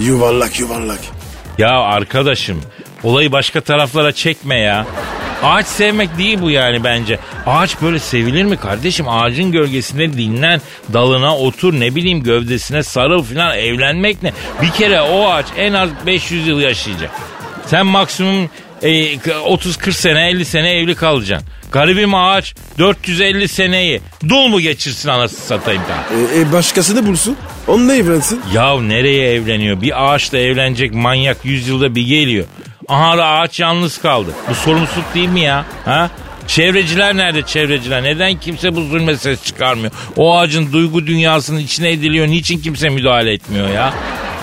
[0.00, 0.98] Yuvarlak yuvarlak.
[1.58, 2.62] Ya arkadaşım
[3.02, 4.86] olayı başka taraflara çekme ya.
[5.42, 7.18] Ağaç sevmek değil bu yani bence.
[7.46, 9.08] Ağaç böyle sevilir mi kardeşim?
[9.08, 10.60] Ağacın gölgesinde dinlen,
[10.92, 14.32] dalına otur, ne bileyim gövdesine sarıl filan evlenmek ne?
[14.62, 17.10] Bir kere o ağaç en az 500 yıl yaşayacak.
[17.66, 18.50] Sen maksimum
[18.82, 21.48] e, 30-40 sene 50 sene evli kalacaksın.
[21.72, 26.20] Garibim ağaç 450 seneyi dul mu geçirsin anasını satayım daha.
[26.20, 27.36] E, e, başkasını bulsun.
[27.66, 28.40] Onunla evlensin.
[28.54, 29.80] Ya nereye evleniyor?
[29.80, 32.44] Bir ağaçla evlenecek manyak yüzyılda bir geliyor.
[32.88, 34.30] Aha da ağaç yalnız kaldı.
[34.50, 35.64] Bu sorumsuzluk değil mi ya?
[35.84, 36.10] Ha?
[36.46, 38.02] Çevreciler nerede çevreciler?
[38.02, 39.92] Neden kimse bu zulme ses çıkarmıyor?
[40.16, 42.26] O ağacın duygu dünyasının içine ediliyor.
[42.26, 43.94] Niçin kimse müdahale etmiyor ya?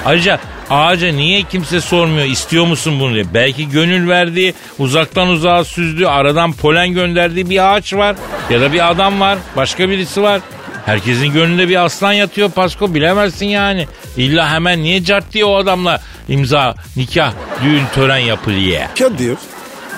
[0.06, 0.40] Ayrıca
[0.70, 3.34] ağaca niye kimse sormuyor istiyor musun bunu diye.
[3.34, 8.16] Belki gönül verdiği, uzaktan uzağa süzdüğü, aradan polen gönderdiği bir ağaç var.
[8.50, 10.42] Ya da bir adam var, başka birisi var.
[10.86, 13.88] Herkesin gönlünde bir aslan yatıyor Pasko bilemezsin yani.
[14.18, 17.34] İlla hemen niye cart diye o adamla imza, nikah,
[17.64, 18.82] düğün, tören yapılıyor.
[19.00, 19.38] Kadir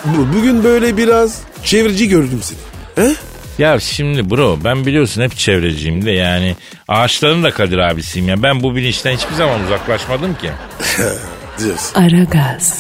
[0.06, 2.58] bu, bugün böyle biraz çevreci gördüm seni.
[3.08, 3.14] He?
[3.58, 6.56] Ya şimdi bro ben biliyorsun hep çevreciyim de yani
[6.88, 8.44] ağaçların da Kadir abisiyim ya.
[8.44, 10.50] Ben bu bilinçten hiçbir zaman uzaklaşmadım ki.
[11.60, 12.02] Diyorsun.
[12.02, 12.78] Aragaz,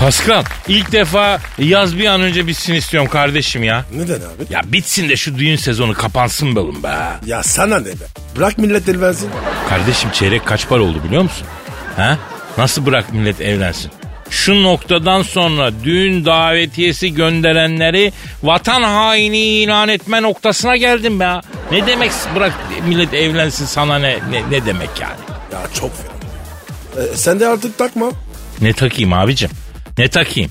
[0.00, 3.84] Pascal ilk defa yaz bir an önce bitsin istiyorum kardeşim ya.
[3.94, 4.44] Neden abi?
[4.50, 6.94] Ya bitsin de şu düğün sezonu kapansın be oğlum be.
[7.26, 8.04] Ya sana ne be?
[8.36, 9.30] Bırak millet evlensin.
[9.68, 11.46] Kardeşim çeyrek kaç para oldu biliyor musun?
[11.96, 12.18] Ha?
[12.58, 13.90] Nasıl bırak millet evlensin?
[14.30, 21.40] Şu noktadan sonra düğün davetiyesi gönderenleri vatan haini ilan etme noktasına geldim be.
[21.72, 22.52] Ne demek bırak
[22.88, 25.16] millet evlensin sana ne ne, ne demek yani?
[25.52, 27.04] Ya çok fena.
[27.04, 28.10] E, sen de artık takma.
[28.60, 29.50] Ne takayım abicim?
[29.98, 30.50] Ne takayım?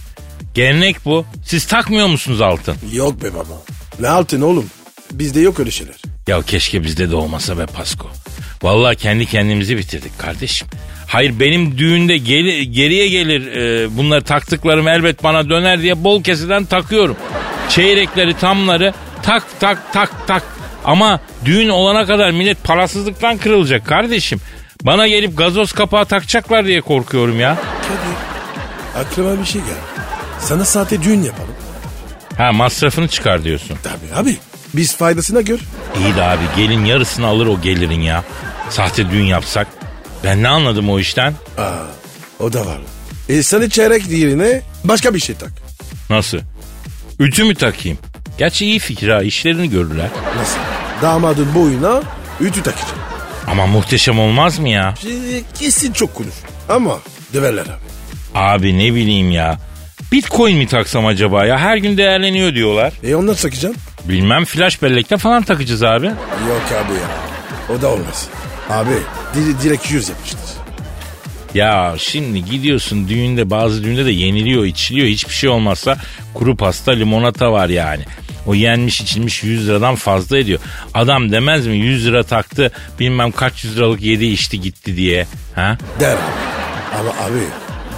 [0.54, 1.26] Gelenek bu.
[1.46, 2.76] Siz takmıyor musunuz altın?
[2.94, 3.62] Yok be baba.
[4.00, 4.66] Ne altın oğlum?
[5.12, 5.96] Bizde yok öyle şeyler.
[6.28, 8.08] Ya keşke bizde de olmasa be Pasko.
[8.64, 10.68] Vallahi kendi kendimizi bitirdik kardeşim.
[11.08, 16.66] Hayır benim düğünde geri- geriye gelir e, bunları taktıklarım elbet bana döner diye bol keseden
[16.66, 17.16] takıyorum.
[17.70, 20.44] Çeyrekleri tamları tak tak tak tak.
[20.86, 24.40] Ama düğün olana kadar millet parasızlıktan kırılacak kardeşim.
[24.84, 27.56] Bana gelip gazoz kapağı takacaklar diye korkuyorum ya.
[27.56, 28.33] Kadir
[28.98, 29.74] aklıma bir şey geldi.
[30.40, 31.54] Sana sahte düğün yapalım.
[32.38, 33.78] Ha masrafını çıkar diyorsun.
[33.84, 34.38] Tabii abi.
[34.74, 35.60] Biz faydasına gör.
[36.00, 38.24] İyi de abi gelin yarısını alır o gelirin ya.
[38.70, 39.68] Sahte düğün yapsak.
[40.24, 41.34] Ben ne anladım o işten?
[41.58, 41.72] Aa,
[42.40, 42.78] o da var.
[43.30, 45.52] E sana çeyrek yerine başka bir şey tak.
[46.10, 46.38] Nasıl?
[47.20, 47.98] Ütü mü takayım?
[48.38, 50.08] Gerçi iyi fikir ha işlerini görürler.
[50.38, 50.58] Nasıl?
[51.02, 52.02] Damadın boyuna
[52.42, 53.00] ütü takacağım.
[53.48, 54.94] Ama muhteşem olmaz mı ya?
[55.02, 56.44] Şey, Kesin çok konuşur.
[56.70, 57.00] Ama
[57.34, 57.80] döverler abi.
[58.36, 59.58] Abi ne bileyim ya.
[60.12, 61.60] Bitcoin mi taksam acaba ya?
[61.60, 62.94] Her gün değerleniyor diyorlar.
[63.04, 63.76] E ondan takacağım.
[64.06, 66.06] Bilmem flash bellekte falan takacağız abi.
[66.06, 67.10] Yok abi ya.
[67.78, 68.28] O da olmaz.
[68.70, 68.90] Abi
[69.36, 70.40] di- direkt yüz yapmıştır.
[71.54, 75.98] Ya şimdi gidiyorsun düğünde bazı düğünde de yeniliyor içiliyor hiçbir şey olmazsa
[76.34, 78.04] kuru pasta limonata var yani.
[78.48, 80.60] O yenmiş içilmiş 100 liradan fazla ediyor.
[80.94, 85.26] Adam demez mi 100 lira taktı bilmem kaç yüz liralık yedi içti gitti diye.
[85.56, 85.78] Ha?
[86.00, 86.18] Der.
[87.00, 87.40] Ama abi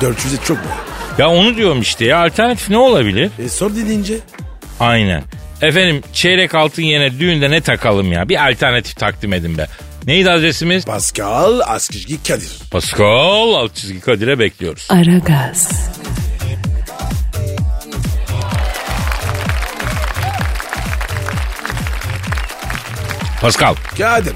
[0.02, 0.72] 400'e çok mu?
[1.18, 3.32] Ya onu diyorum işte ya alternatif ne olabilir?
[3.40, 4.14] E sor dediğince.
[4.80, 5.24] Aynen.
[5.62, 8.30] Efendim çeyrek altın yerine düğünde ne takalım ya?
[8.30, 9.68] Bir alternatif takdim edin be.
[10.08, 10.86] Neydi adresimiz?
[10.86, 12.50] Pascal Askışgi Kadir.
[12.72, 14.88] Pascal alt çizgi Kadir'e bekliyoruz.
[14.90, 15.70] Aragaz,
[23.42, 24.34] Pascal Kadir.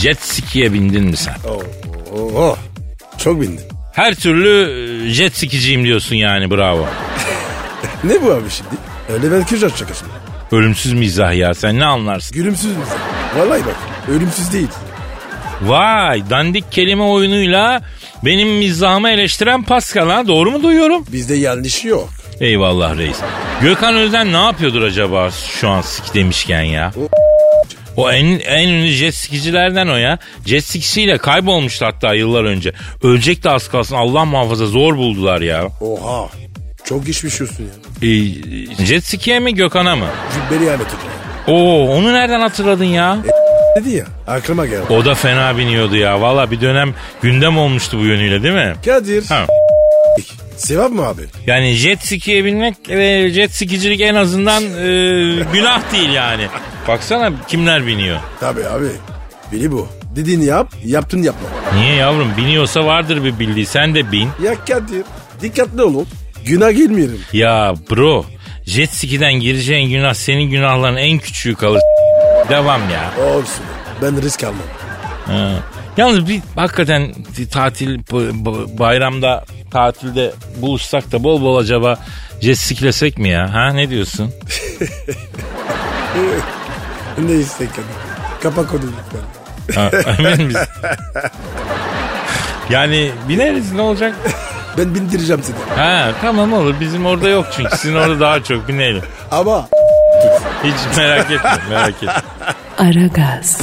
[0.00, 1.34] jet ski'ye bindin mi sen?
[1.48, 1.62] Oo,
[2.12, 2.56] oo, oo.
[3.18, 3.64] Çok bindim.
[3.92, 4.50] Her türlü
[5.06, 6.86] e, jet skiciyim diyorsun yani bravo.
[8.04, 8.70] Ne bu abi şimdi?
[9.12, 10.04] Öyle ben kıracak şakası.
[10.52, 12.34] Ölümsüz mizah ya sen ne anlarsın?
[12.36, 12.82] Gülümsüz mü?
[13.36, 13.76] Vallahi bak
[14.10, 14.68] ölümsüz değil.
[15.62, 17.82] Vay dandik kelime oyunuyla
[18.24, 21.04] benim mizahımı eleştiren Pascal ha doğru mu duyuyorum?
[21.12, 22.08] Bizde yanlış yok.
[22.40, 23.16] Eyvallah reis.
[23.62, 26.92] Gökhan Özden ne yapıyordur acaba şu an ski demişken ya?
[26.96, 27.08] O
[27.98, 30.18] en, en ünlü jet skicilerden o ya.
[30.46, 32.72] Jet skisiyle kaybolmuştu hatta yıllar önce.
[33.02, 35.64] Ölecek de az kalsın Allah muhafaza zor buldular ya.
[35.80, 36.28] Oha.
[36.84, 38.08] Çok geçmiş olsun ya.
[38.08, 40.06] Ee, jet ski'ye mi Gökhan'a mı?
[40.34, 41.56] Cübbeli Ahmet Hoca.
[41.56, 43.18] Oo onu nereden hatırladın ya?
[43.76, 44.82] Dedi ya aklıma geldi.
[44.90, 46.20] O da fena biniyordu ya.
[46.20, 48.74] Valla bir dönem gündem olmuştu bu yönüyle değil mi?
[48.84, 49.24] Kadir.
[49.28, 49.46] Ha.
[50.62, 51.22] Sevap mı abi?
[51.46, 54.86] Yani jet ski'ye binmek ve jet skicilik en azından e,
[55.52, 56.46] günah değil yani.
[56.88, 58.20] Baksana kimler biniyor.
[58.40, 58.88] Tabii abi.
[59.52, 59.88] Biri bu.
[60.16, 61.48] Dediğini yap, yaptın yapma.
[61.74, 64.28] Niye yavrum biniyorsa vardır bir bildiği sen de bin.
[64.42, 65.02] Ya Kadir,
[65.40, 66.06] dikkatli olun.
[66.46, 67.20] Günah girmeyelim.
[67.32, 68.24] Ya bro
[68.66, 71.80] jet ski'den gireceğin günah senin günahların en küçüğü kalır.
[72.48, 73.24] Devam ya.
[73.26, 73.64] Olsun.
[74.02, 74.66] Ben risk almam.
[75.26, 75.50] Ha.
[75.96, 77.12] Yalnız bir hakikaten
[77.52, 77.98] tatil
[78.78, 81.98] bayramda tatilde buluşsak da bol bol acaba
[82.40, 83.54] jet skilesek mi ya?
[83.54, 84.30] Ha ne diyorsun?
[88.42, 89.20] Kapak onu lütfen.
[89.74, 90.66] Ha, emin misin?
[92.70, 94.14] yani bineriz ne olacak?
[94.78, 95.56] Ben bindireceğim seni.
[95.78, 99.02] Ha tamam olur bizim orada yok çünkü sizin orada daha çok binelim.
[99.30, 99.68] Ama
[100.64, 102.12] Hiç merak etme merak etme.
[102.78, 103.60] Aragaz,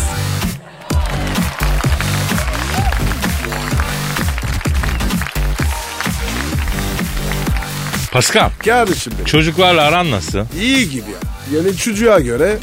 [8.11, 9.25] Pascal Kardeşim benim.
[9.25, 10.39] çocuklarla aran nasıl?
[10.61, 11.57] İyi gibi ya.
[11.57, 12.57] Yani çocuğa göre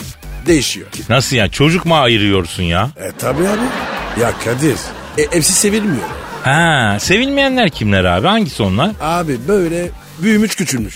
[0.47, 0.87] değişiyor.
[1.09, 2.91] Nasıl yani çocuk mu ayırıyorsun ya?
[2.97, 4.21] E tabi abi.
[4.21, 4.77] Ya Kadir.
[5.19, 6.05] E, hepsi sevilmiyor.
[6.43, 8.91] Ha sevilmeyenler kimler abi hangisi onlar?
[9.01, 10.95] Abi böyle büyümüş küçülmüş.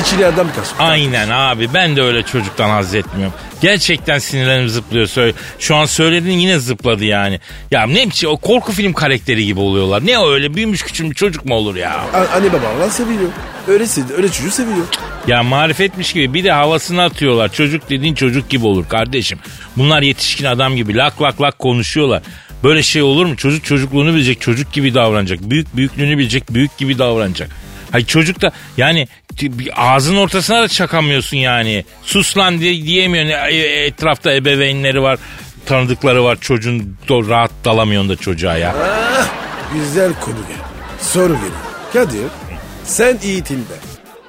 [0.00, 0.68] İçine adam kaçmış.
[0.78, 3.34] Aynen abi ben de öyle çocuktan haz etmiyorum.
[3.60, 5.32] Gerçekten sinirlerim zıplıyor.
[5.58, 7.40] Şu an söylediğin yine zıpladı yani.
[7.70, 10.06] Ya ne biçim o korku film karakteri gibi oluyorlar.
[10.06, 11.90] Ne öyle büyümüş küçülmüş çocuk mu olur ya?
[12.14, 13.20] A- anne babalar seviyor.
[13.68, 14.86] Öylesi, öyle çocuğu seviyor.
[15.26, 17.52] Ya marifetmiş gibi bir de havasını atıyorlar.
[17.52, 19.38] Çocuk dediğin çocuk gibi olur kardeşim.
[19.76, 22.22] Bunlar yetişkin adam gibi lak lak lak konuşuyorlar.
[22.64, 23.36] Böyle şey olur mu?
[23.36, 25.40] Çocuk çocukluğunu bilecek, çocuk gibi davranacak.
[25.40, 27.50] Büyük büyüklüğünü bilecek, büyük gibi davranacak.
[27.92, 29.08] Hayır çocuk da yani
[29.76, 31.84] ağzın ortasına da çakamıyorsun yani.
[32.02, 33.30] Sus lan diye diyemiyorsun.
[33.32, 35.18] E- e- Etrafta ebeveynleri var,
[35.66, 36.38] tanıdıkları var.
[36.40, 38.74] Çocuğun do- rahat dalamıyorsun da çocuğa ya.
[39.74, 40.56] Güzel konu gel.
[41.00, 41.52] Soru geliyor.
[41.92, 42.26] Kadir
[42.84, 43.74] sen eğitimde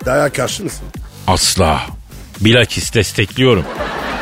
[0.05, 0.85] dayak karşı mısın?
[1.27, 1.81] Asla.
[2.39, 3.65] Bilakis destekliyorum.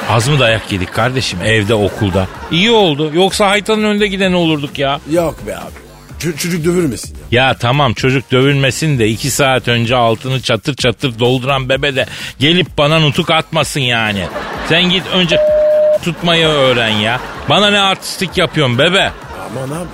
[0.10, 2.28] Az mı dayak yedik kardeşim evde okulda?
[2.52, 3.12] İyi oldu.
[3.14, 5.00] Yoksa haytanın önünde giden olurduk ya.
[5.12, 5.87] Yok be abi.
[6.20, 7.44] Ç- çocuk dövülmesin ya.
[7.48, 12.06] Ya tamam çocuk dövülmesin de iki saat önce altını çatır çatır dolduran bebe de
[12.40, 14.28] gelip bana nutuk atmasın yani.
[14.70, 15.38] Sen git önce
[16.04, 17.20] tutmayı öğren ya.
[17.50, 19.12] Bana ne artistik yapıyorsun bebe?
[19.52, 19.88] Aman abi.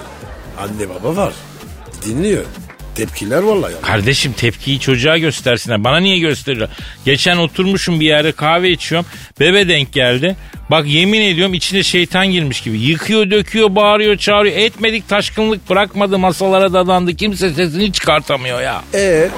[0.61, 1.34] Anne baba var.
[2.05, 2.43] Dinliyor.
[2.96, 3.82] Tepkiler vallahi ya.
[3.82, 5.84] Kardeşim tepkiyi çocuğa göstersinler.
[5.84, 6.70] Bana niye gösteriyor?
[7.06, 9.10] Geçen oturmuşum bir yerde kahve içiyorum.
[9.39, 10.36] Bebe denk geldi.
[10.72, 12.80] Bak yemin ediyorum içine şeytan girmiş gibi.
[12.80, 14.56] Yıkıyor, döküyor, bağırıyor, çağırıyor.
[14.58, 17.16] Etmedik taşkınlık bırakmadı masalara dadandı.
[17.16, 18.82] Kimse sesini çıkartamıyor ya.
[18.94, 19.30] Ee,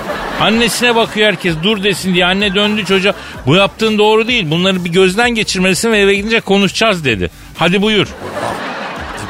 [0.41, 2.25] Annesine bakıyor herkes dur desin diye.
[2.25, 3.13] Anne döndü çocuğa.
[3.45, 4.51] Bu yaptığın doğru değil.
[4.51, 7.29] Bunları bir gözden geçirmelisin ve eve gidince konuşacağız dedi.
[7.57, 8.07] Hadi buyur.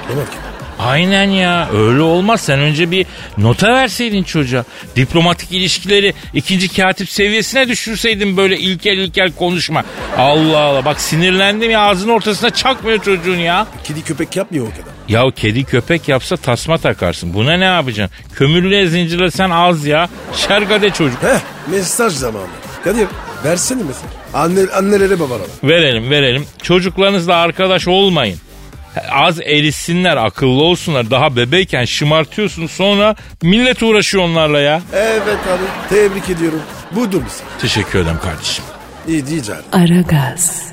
[0.03, 0.44] diplomat gibi.
[0.85, 3.05] Aynen ya öyle olmaz sen önce bir
[3.37, 4.63] nota verseydin çocuğa.
[4.95, 9.83] Diplomatik ilişkileri ikinci katip seviyesine düşürseydin böyle ilkel ilkel konuşma.
[10.17, 13.67] Allah Allah bak sinirlendim ya ağzının ortasına çakmıyor çocuğun ya.
[13.83, 14.93] Kedi köpek yapmıyor o kadar.
[15.09, 17.33] Ya kedi köpek yapsa tasma takarsın.
[17.33, 18.17] Buna ne yapacaksın?
[18.35, 20.09] Kömürlüğe zincirlesen az ya.
[20.47, 21.23] Şergade çocuk.
[21.23, 21.39] Heh
[21.71, 22.45] mesaj zamanı.
[22.83, 23.07] Kadir
[23.45, 24.03] versene mesaj.
[24.33, 25.47] Anne, annelere babalara.
[25.63, 26.45] Verelim verelim.
[26.63, 28.39] Çocuklarınızla arkadaş olmayın.
[29.11, 31.11] Az erisinler, akıllı olsunlar.
[31.11, 34.81] Daha bebeyken şımartıyorsun sonra millet uğraşıyor onlarla ya.
[34.93, 36.61] Evet abi tebrik ediyorum.
[36.91, 37.47] Budur mesaj.
[37.61, 38.63] Teşekkür ederim kardeşim.
[39.07, 39.61] İyi diyeceğim.
[39.71, 40.65] Aragaz,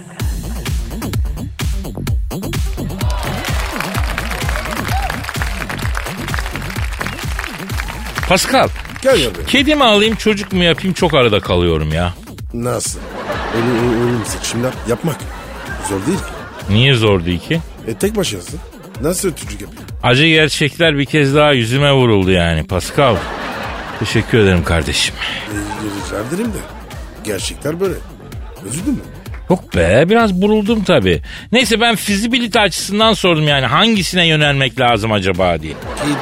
[8.29, 8.69] Pascal,
[9.03, 12.15] Gel ya kedi mi alayım çocuk mu yapayım çok arada kalıyorum ya.
[12.55, 12.99] Nasıl?
[13.55, 15.17] Oğlum, oğlum seçimler yapmak
[15.89, 16.25] zor değil ki.
[16.71, 17.61] Niye zor değil ki?
[17.89, 18.61] E tek başınasın.
[19.03, 19.83] Nasıl çocuk yapıyor?
[20.03, 23.17] Acı gerçekler bir kez daha yüzüme vuruldu yani Pascal.
[23.99, 25.15] Teşekkür ederim kardeşim.
[25.51, 25.57] E,
[26.07, 26.59] rica ederim de.
[27.25, 27.95] Gerçekler böyle.
[28.69, 29.01] Üzüldün mü?
[29.51, 31.23] Yok be biraz buruldum tabii.
[31.53, 35.73] Neyse ben fizibilite açısından sordum yani hangisine yönelmek lazım acaba diye.
[35.73, 36.13] Kedi.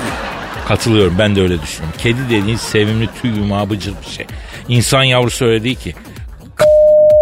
[0.68, 1.98] Katılıyorum ben de öyle düşünüyorum.
[2.02, 4.26] Kedi dediğin sevimli tüy yumağı bıcır bir şey.
[4.68, 5.94] İnsan yavrusu öyle değil ki.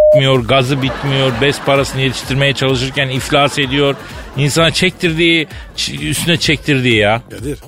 [0.08, 3.94] Bitmiyor, gazı bitmiyor, bes parasını yetiştirmeye çalışırken iflas ediyor.
[4.36, 5.48] İnsana çektirdiği,
[6.00, 7.22] üstüne çektirdiği ya.
[7.30, 7.58] Kadir.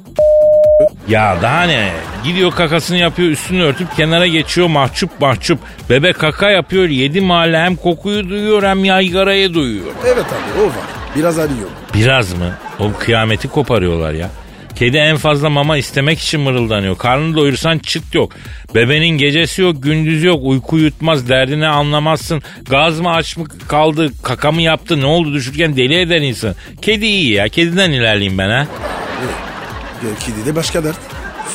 [1.08, 1.90] Ya daha ne?
[2.24, 5.58] Gidiyor kakasını yapıyor, üstünü örtüp kenara geçiyor mahcup mahcup.
[5.90, 9.86] Bebek kaka yapıyor, yedi mahalle hem kokuyu duyuyor hem yaygarayı duyuyor.
[10.04, 10.74] Evet abi o var.
[11.16, 11.68] Biraz arıyor.
[11.94, 12.54] Biraz mı?
[12.78, 14.30] O kıyameti koparıyorlar ya.
[14.74, 16.98] Kedi en fazla mama istemek için mırıldanıyor.
[16.98, 18.32] Karnını doyursan çıt yok.
[18.74, 20.40] Bebenin gecesi yok, gündüz yok.
[20.42, 22.42] Uyku yutmaz, derdini anlamazsın.
[22.70, 26.54] Gaz mı aç mı kaldı, kaka mı yaptı, ne oldu düşürken deli eder insan.
[26.82, 28.66] Kedi iyi ya, kediden ilerleyeyim ben ha.
[30.04, 30.96] Ya, kedi de başka dert.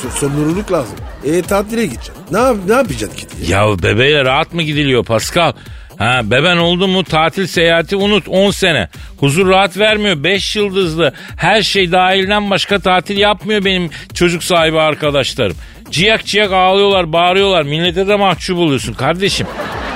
[0.02, 0.96] So- sorumluluk lazım.
[1.24, 2.14] E tatile gideceksin.
[2.30, 3.50] Ne, yap ne yapacaksın kediye?
[3.58, 5.52] Ya bebeğe rahat mı gidiliyor Pascal?
[5.98, 8.88] Ha beben oldu mu tatil seyahati unut 10 sene.
[9.20, 11.12] Huzur rahat vermiyor 5 yıldızlı.
[11.36, 15.56] Her şey dahilden başka tatil yapmıyor benim çocuk sahibi arkadaşlarım.
[15.90, 19.46] Ciyak ciyak ağlıyorlar bağırıyorlar millete de mahcup oluyorsun kardeşim.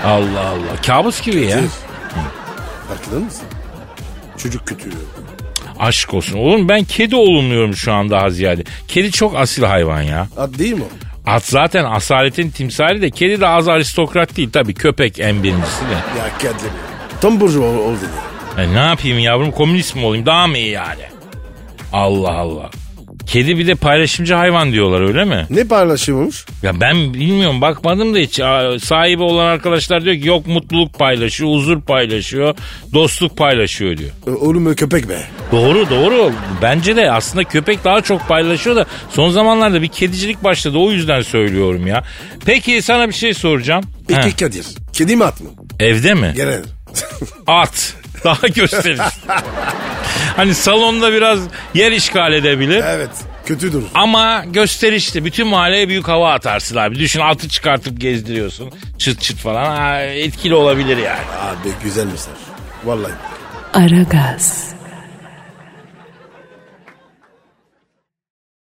[0.04, 1.58] Allah Allah kabus gibi ya.
[2.88, 3.44] Farkında mısın?
[4.38, 4.94] Çocuk kötülüğü.
[5.78, 8.62] Aşk olsun oğlum ben kedi olumluyorum şu anda daha ziyade.
[8.88, 10.26] Kedi çok asil hayvan ya.
[10.36, 11.09] Ad değil mi o?
[11.26, 16.18] At zaten asaletin timsali de kedi de az aristokrat değil tabii köpek en birincisi de.
[16.18, 16.70] Ya Kadir.
[17.20, 18.62] Tam burcu ol, ol dedi.
[18.62, 21.02] E ne yapayım yavrum komünist mi olayım daha mı iyi yani?
[21.92, 22.70] Allah Allah.
[23.26, 25.46] Kedi bir de paylaşımcı hayvan diyorlar öyle mi?
[25.50, 26.46] Ne paylaşıyormuş?
[26.62, 28.40] Ya ben bilmiyorum bakmadım da hiç.
[28.40, 32.54] Aa, Sahibi olan arkadaşlar diyor ki yok mutluluk paylaşıyor, huzur paylaşıyor,
[32.94, 34.10] dostluk paylaşıyor diyor.
[34.26, 35.22] E, Oğlum o köpek be.
[35.52, 36.32] Doğru doğru.
[36.62, 40.78] Bence de aslında köpek daha çok paylaşıyor da son zamanlarda bir kedicilik başladı.
[40.78, 42.04] O yüzden söylüyorum ya.
[42.46, 43.84] Peki sana bir şey soracağım.
[44.08, 44.66] Peki Heh, Kadir.
[44.92, 45.48] Kedi mi at mı?
[45.80, 46.32] evde mi?
[46.36, 46.62] Genel.
[47.46, 47.96] At.
[48.24, 49.00] Daha gösteriş.
[50.36, 51.40] hani salonda biraz
[51.74, 52.84] yer işgal edebilir.
[52.86, 53.10] evet.
[53.46, 53.86] Kötü durur.
[53.94, 55.24] Ama gösterişli.
[55.24, 56.98] Bütün mahalleye büyük hava atarsın abi.
[56.98, 58.70] Düşün atı çıkartıp gezdiriyorsun.
[58.98, 59.64] Çıt çıt falan.
[59.76, 61.18] Ha, etkili olabilir yani.
[61.40, 62.34] Abi güzel mesaj.
[62.84, 63.12] Vallahi.
[63.74, 64.68] Aragaz.